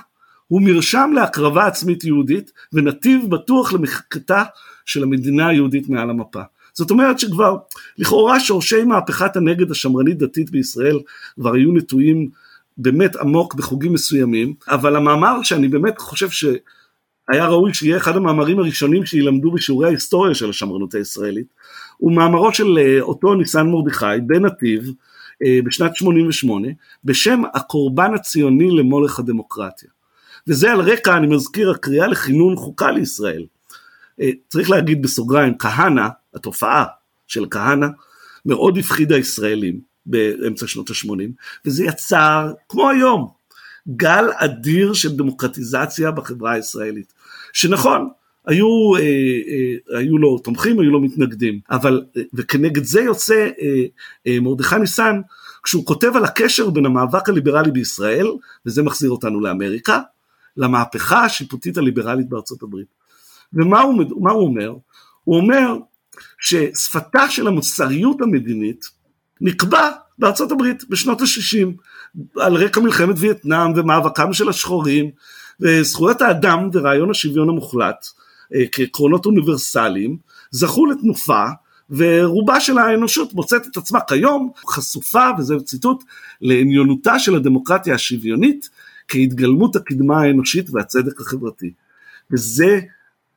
הוא 0.48 0.62
מרשם 0.62 1.10
להקרבה 1.14 1.66
עצמית 1.66 2.04
יהודית 2.04 2.52
ונתיב 2.72 3.30
בטוח 3.30 3.72
למחקתה 3.72 4.44
של 4.84 5.02
המדינה 5.02 5.48
היהודית 5.48 5.88
מעל 5.88 6.10
המפה. 6.10 6.42
זאת 6.74 6.90
אומרת 6.90 7.18
שכבר 7.18 7.56
לכאורה 7.98 8.40
שורשי 8.40 8.84
מהפכת 8.84 9.36
הנגד 9.36 9.70
השמרנית 9.70 10.18
דתית 10.18 10.50
בישראל 10.50 11.00
כבר 11.34 11.54
היו 11.54 11.72
נטועים 11.72 12.28
באמת 12.76 13.16
עמוק 13.16 13.54
בחוגים 13.54 13.92
מסוימים, 13.92 14.54
אבל 14.68 14.96
המאמר 14.96 15.42
שאני 15.42 15.68
באמת 15.68 15.98
חושב 15.98 16.30
שהיה 17.30 17.46
ראוי 17.46 17.74
שיהיה 17.74 17.96
אחד 17.96 18.16
המאמרים 18.16 18.58
הראשונים 18.58 19.06
שילמדו 19.06 19.50
בשיעורי 19.50 19.86
ההיסטוריה 19.86 20.34
של 20.34 20.50
השמרנות 20.50 20.94
הישראלית, 20.94 21.46
הוא 21.96 22.12
מאמרו 22.12 22.54
של 22.54 22.78
אה, 22.78 23.00
אותו 23.00 23.34
ניסן 23.34 23.66
מרדכי 23.66 24.06
בנתיב 24.26 24.92
אה, 25.44 25.58
בשנת 25.64 25.96
88 25.96 26.68
בשם 27.04 27.42
הקורבן 27.54 28.14
הציוני 28.14 28.70
למולך 28.70 29.18
הדמוקרטיה. 29.18 29.88
וזה 30.48 30.72
על 30.72 30.80
רקע, 30.80 31.16
אני 31.16 31.26
מזכיר, 31.26 31.70
הקריאה 31.70 32.06
לכינון 32.06 32.56
חוקה 32.56 32.90
לישראל. 32.90 33.44
אה, 34.20 34.30
צריך 34.48 34.70
להגיד 34.70 35.02
בסוגריים, 35.02 35.58
כהנא, 35.58 36.08
התופעה 36.34 36.84
של 37.26 37.46
כהנא, 37.50 37.86
מאוד 38.46 38.78
הפחידה 38.78 39.16
ישראלים 39.18 39.80
באמצע 40.06 40.66
שנות 40.66 40.90
ה-80, 40.90 41.30
וזה 41.66 41.84
יצר, 41.84 42.52
כמו 42.68 42.90
היום, 42.90 43.28
גל 43.88 44.24
אדיר 44.36 44.92
של 44.92 45.16
דמוקרטיזציה 45.16 46.10
בחברה 46.10 46.52
הישראלית. 46.52 47.12
שנכון, 47.52 48.08
היו, 48.46 48.96
אה, 48.96 49.00
אה, 49.00 49.98
היו 49.98 50.18
לו 50.18 50.38
תומכים, 50.38 50.80
היו 50.80 50.90
לו 50.90 51.00
מתנגדים, 51.00 51.60
אבל, 51.70 52.04
אה, 52.16 52.22
וכנגד 52.34 52.84
זה 52.84 53.00
יוצא 53.00 53.48
אה, 53.62 53.84
אה, 54.26 54.40
מרדכי 54.40 54.78
ניסן, 54.78 55.20
כשהוא 55.62 55.86
כותב 55.86 56.12
על 56.14 56.24
הקשר 56.24 56.70
בין 56.70 56.86
המאבק 56.86 57.28
הליברלי 57.28 57.70
בישראל, 57.70 58.26
וזה 58.66 58.82
מחזיר 58.82 59.10
אותנו 59.10 59.40
לאמריקה, 59.40 60.00
למהפכה 60.56 61.24
השיפוטית 61.24 61.76
הליברלית 61.78 62.28
בארצות 62.28 62.62
הברית. 62.62 62.86
ומה 63.52 63.80
הוא, 63.80 64.04
הוא 64.10 64.46
אומר? 64.46 64.74
הוא 65.24 65.36
אומר 65.36 65.76
ששפתה 66.38 67.30
של 67.30 67.46
המוסריות 67.46 68.20
המדינית 68.20 68.84
נקבע 69.40 69.90
בארצות 70.18 70.52
הברית 70.52 70.84
בשנות 70.88 71.20
ה-60 71.20 71.66
על 72.40 72.54
רקע 72.54 72.80
מלחמת 72.80 73.16
וייטנאם 73.18 73.72
ומאבקם 73.76 74.32
של 74.32 74.48
השחורים 74.48 75.10
וזכויות 75.60 76.22
האדם 76.22 76.68
ורעיון 76.72 77.10
השוויון 77.10 77.48
המוחלט 77.48 78.06
אה, 78.54 78.64
כעקרונות 78.72 79.26
אוניברסליים 79.26 80.16
זכו 80.50 80.86
לתנופה 80.86 81.44
ורובה 81.90 82.60
של 82.60 82.78
האנושות 82.78 83.34
מוצאת 83.34 83.66
את 83.66 83.76
עצמה 83.76 84.00
כיום 84.00 84.50
חשופה, 84.66 85.28
וזה 85.38 85.54
ציטוט, 85.64 86.04
לעניונותה 86.40 87.18
של 87.18 87.34
הדמוקרטיה 87.34 87.94
השוויונית 87.94 88.70
כהתגלמות 89.08 89.76
הקדמה 89.76 90.22
האנושית 90.22 90.66
והצדק 90.70 91.20
החברתי. 91.20 91.72
וזה 92.30 92.80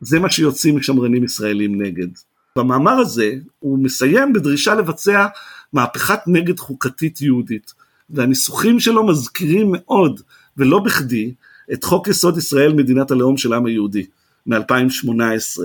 זה 0.01 0.19
מה 0.19 0.29
שיוצאים 0.29 0.77
משמרנים 0.77 1.23
ישראלים 1.23 1.81
נגד. 1.81 2.07
במאמר 2.55 2.91
הזה 2.91 3.31
הוא 3.59 3.79
מסיים 3.79 4.33
בדרישה 4.33 4.75
לבצע 4.75 5.27
מהפכת 5.73 6.19
נגד 6.27 6.59
חוקתית 6.59 7.21
יהודית, 7.21 7.73
והניסוחים 8.09 8.79
שלו 8.79 9.07
מזכירים 9.07 9.73
מאוד, 9.75 10.21
ולא 10.57 10.79
בכדי, 10.79 11.33
את 11.73 11.83
חוק 11.83 12.07
יסוד 12.07 12.37
ישראל 12.37 12.73
מדינת 12.73 13.11
הלאום 13.11 13.37
של 13.37 13.53
העם 13.53 13.65
היהודי 13.65 14.05
מ-2018. 14.45 15.59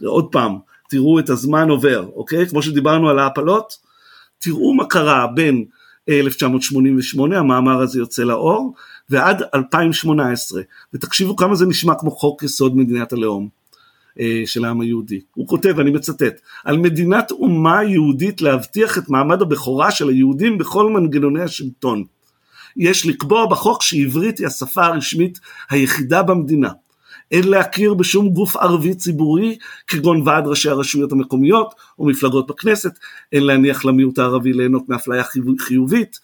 ועוד 0.00 0.32
פעם, 0.32 0.58
תראו 0.88 1.18
את 1.18 1.30
הזמן 1.30 1.68
עובר, 1.68 2.08
אוקיי? 2.14 2.48
כמו 2.48 2.62
שדיברנו 2.62 3.10
על 3.10 3.18
ההפלות, 3.18 3.76
תראו 4.38 4.74
מה 4.74 4.86
קרה 4.86 5.26
בין 5.26 5.64
1988, 6.08 7.38
המאמר 7.38 7.80
הזה 7.80 7.98
יוצא 7.98 8.22
לאור, 8.22 8.74
ועד 9.10 9.42
2018, 9.54 10.62
ותקשיבו 10.94 11.36
כמה 11.36 11.54
זה 11.54 11.66
נשמע 11.66 11.94
כמו 11.94 12.10
חוק 12.10 12.42
יסוד 12.42 12.76
מדינת 12.76 13.12
הלאום 13.12 13.42
אה, 13.44 13.57
של 14.46 14.64
העם 14.64 14.80
היהודי. 14.80 15.20
הוא 15.34 15.48
כותב, 15.48 15.80
אני 15.80 15.90
מצטט, 15.90 16.40
על 16.64 16.78
מדינת 16.78 17.30
אומה 17.30 17.84
יהודית 17.84 18.42
להבטיח 18.42 18.98
את 18.98 19.08
מעמד 19.08 19.42
הבכורה 19.42 19.90
של 19.90 20.08
היהודים 20.08 20.58
בכל 20.58 20.90
מנגנוני 20.90 21.42
השלטון. 21.42 22.04
יש 22.76 23.06
לקבוע 23.06 23.46
בחוק 23.46 23.82
שעברית 23.82 24.38
היא 24.38 24.46
השפה 24.46 24.86
הרשמית 24.86 25.40
היחידה 25.70 26.22
במדינה. 26.22 26.70
אין 27.30 27.48
להכיר 27.48 27.94
בשום 27.94 28.28
גוף 28.28 28.56
ערבי 28.56 28.94
ציבורי 28.94 29.58
כגון 29.86 30.22
ועד 30.24 30.46
ראשי 30.46 30.70
הרשויות 30.70 31.12
המקומיות 31.12 31.74
או 31.98 32.06
מפלגות 32.06 32.46
בכנסת, 32.46 32.98
אין 33.32 33.42
להניח 33.42 33.84
למיעוט 33.84 34.18
הערבי 34.18 34.52
ליהנות 34.52 34.88
מאפליה 34.88 35.22
חיובית, 35.58 36.18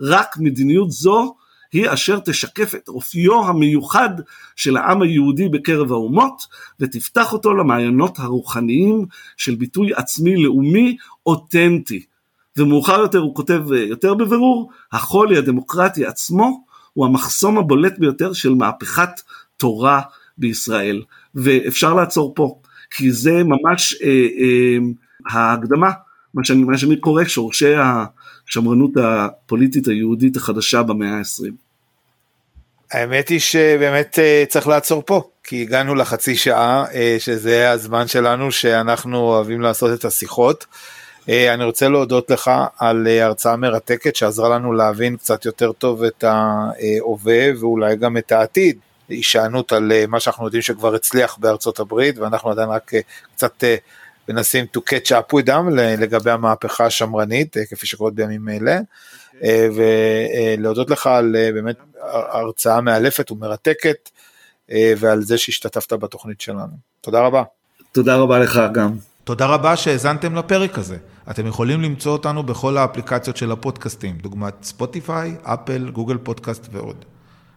רק 0.00 0.36
מדיניות 0.38 0.90
זו 0.90 1.34
היא 1.72 1.86
אשר 1.92 2.18
תשקף 2.18 2.74
את 2.74 2.88
אופיו 2.88 3.44
המיוחד 3.44 4.10
של 4.56 4.76
העם 4.76 5.02
היהודי 5.02 5.48
בקרב 5.48 5.92
האומות 5.92 6.46
ותפתח 6.80 7.32
אותו 7.32 7.54
למעיינות 7.54 8.18
הרוחניים 8.18 9.06
של 9.36 9.54
ביטוי 9.54 9.94
עצמי 9.94 10.42
לאומי 10.42 10.96
אותנטי. 11.26 12.04
ומאוחר 12.56 13.00
יותר 13.00 13.18
הוא 13.18 13.34
כותב 13.34 13.62
יותר 13.72 14.14
בבירור, 14.14 14.70
החולי 14.92 15.36
הדמוקרטי 15.36 16.06
עצמו 16.06 16.64
הוא 16.92 17.06
המחסום 17.06 17.58
הבולט 17.58 17.98
ביותר 17.98 18.32
של 18.32 18.54
מהפכת 18.54 19.20
תורה 19.56 20.00
בישראל, 20.38 21.02
ואפשר 21.34 21.94
לעצור 21.94 22.34
פה, 22.34 22.60
כי 22.90 23.12
זה 23.12 23.42
ממש 23.44 23.94
אה, 24.02 24.08
אה, 24.08 24.78
ההקדמה, 25.30 25.90
מה 26.34 26.44
שאני, 26.44 26.62
מה 26.62 26.78
שאני 26.78 26.96
קורא 26.96 27.24
שורשי 27.24 27.74
השמרנות 28.50 28.90
הפוליטית 28.96 29.88
היהודית 29.88 30.36
החדשה 30.36 30.82
במאה 30.82 31.08
ה-20. 31.08 31.52
האמת 32.92 33.28
היא 33.28 33.40
שבאמת 33.40 34.18
אה, 34.18 34.44
צריך 34.48 34.68
לעצור 34.68 35.02
פה, 35.06 35.22
כי 35.44 35.62
הגענו 35.62 35.94
לחצי 35.94 36.36
שעה, 36.36 36.84
אה, 36.94 37.16
שזה 37.18 37.70
הזמן 37.70 38.08
שלנו 38.08 38.52
שאנחנו 38.52 39.18
אוהבים 39.18 39.60
לעשות 39.60 39.98
את 40.00 40.04
השיחות. 40.04 40.66
אה, 41.28 41.54
אני 41.54 41.64
רוצה 41.64 41.88
להודות 41.88 42.30
לך 42.30 42.50
על 42.78 43.06
הרצאה 43.06 43.56
מרתקת 43.56 44.16
שעזרה 44.16 44.48
לנו 44.48 44.72
להבין 44.72 45.16
קצת 45.16 45.44
יותר 45.44 45.72
טוב 45.72 46.04
את 46.04 46.24
ההווה 46.24 47.48
ואולי 47.60 47.96
גם 47.96 48.16
את 48.16 48.32
העתיד. 48.32 48.78
הישענות 49.08 49.72
על 49.72 49.92
מה 50.08 50.20
שאנחנו 50.20 50.44
יודעים 50.44 50.62
שכבר 50.62 50.94
הצליח 50.94 51.36
בארצות 51.40 51.80
הברית 51.80 52.18
ואנחנו 52.18 52.50
עדיין 52.50 52.68
רק 52.68 52.92
קצת 53.34 53.64
מנסים 54.28 54.66
to 54.76 54.80
catch 54.80 55.10
up 55.10 55.34
with 55.34 55.46
them 55.46 55.70
לגבי 55.74 56.30
המהפכה 56.30 56.86
השמרנית 56.86 57.56
כפי 57.70 57.86
שקורית 57.86 58.14
בימים 58.14 58.48
אלה. 58.48 58.78
ולהודות 59.76 60.90
לך 60.90 61.06
על 61.06 61.36
באמת 61.54 61.76
הרצאה 62.32 62.80
מאלפת 62.80 63.30
ומרתקת 63.30 64.10
ועל 64.72 65.22
זה 65.22 65.38
שהשתתפת 65.38 65.92
בתוכנית 65.92 66.40
שלנו. 66.40 66.76
תודה 67.00 67.20
רבה. 67.20 67.42
תודה 67.92 68.16
רבה 68.16 68.38
לך 68.38 68.60
גם. 68.74 68.96
תודה 69.24 69.46
רבה 69.46 69.76
שהאזנתם 69.76 70.34
לפרק 70.34 70.78
הזה. 70.78 70.96
אתם 71.30 71.46
יכולים 71.46 71.82
למצוא 71.82 72.12
אותנו 72.12 72.42
בכל 72.42 72.76
האפליקציות 72.76 73.36
של 73.36 73.52
הפודקאסטים, 73.52 74.18
דוגמת 74.18 74.54
ספוטיפיי, 74.62 75.34
אפל, 75.42 75.90
גוגל 75.90 76.18
פודקאסט 76.18 76.68
ועוד. 76.72 77.04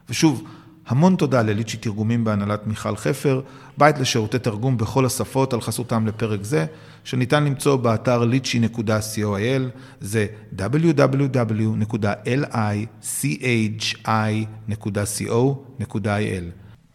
ושוב, 0.10 0.44
המון 0.88 1.16
תודה 1.16 1.42
לליצ'י 1.42 1.78
תרגומים 1.78 2.24
בהנהלת 2.24 2.68
מיכל 2.68 2.96
חפר, 2.96 3.42
בית 3.78 4.00
לשירותי 4.00 4.40
תרגום 4.40 4.78
בכל 4.78 5.06
השפות 5.06 5.54
על 5.54 5.62
חסותם 5.62 6.08
לפרק 6.08 6.44
זה, 6.44 6.66
שניתן 7.04 7.44
למצוא 7.44 7.76
באתר 7.76 8.24
lichy.coil, 8.24 9.62
זה 10.00 10.26
www.lichi.co.il. 10.58 11.24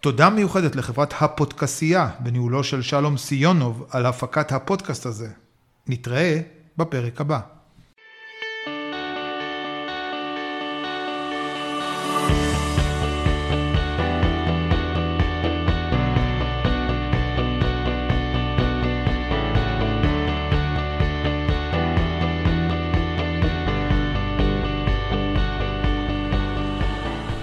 תודה 0.00 0.30
מיוחדת 0.30 0.76
לחברת 0.76 1.14
הפודקסייה 1.20 2.10
בניהולו 2.20 2.64
של 2.64 2.82
שלום 2.82 3.16
סיונוב 3.16 3.86
על 3.90 4.06
הפקת 4.06 4.52
הפודקאסט 4.52 5.06
הזה. 5.06 5.28
נתראה 5.86 6.40
בפרק 6.76 7.20
הבא. 7.20 7.57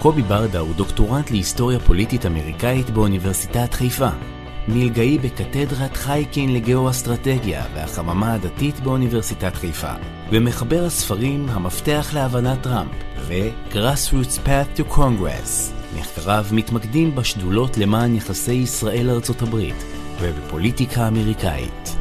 קובי 0.05 0.21
ברדה 0.21 0.59
הוא 0.59 0.75
דוקטורנט 0.75 1.31
להיסטוריה 1.31 1.79
פוליטית 1.79 2.25
אמריקאית 2.25 2.89
באוניברסיטת 2.89 3.73
חיפה. 3.73 4.09
מלגאי 4.67 5.17
בקתדרת 5.17 5.97
חייקין 5.97 6.53
לגאו-אסטרטגיה 6.53 7.65
והחממה 7.75 8.33
הדתית 8.33 8.79
באוניברסיטת 8.79 9.55
חיפה. 9.55 9.91
ומחבר 10.31 10.83
הספרים 10.83 11.49
המפתח 11.49 12.09
להבנת 12.13 12.61
טראמפ 12.61 12.91
ו-Grassroots 13.27 14.47
Path 14.47 14.79
to 14.79 14.93
Congress. 14.95 15.73
מחקריו 15.99 16.45
מתמקדים 16.51 17.15
בשדולות 17.15 17.77
למען 17.77 18.15
יחסי 18.15 18.53
ישראל-ארצות 18.53 19.41
הברית, 19.41 19.83
ובפוליטיקה 20.21 21.07
אמריקאית. 21.07 21.95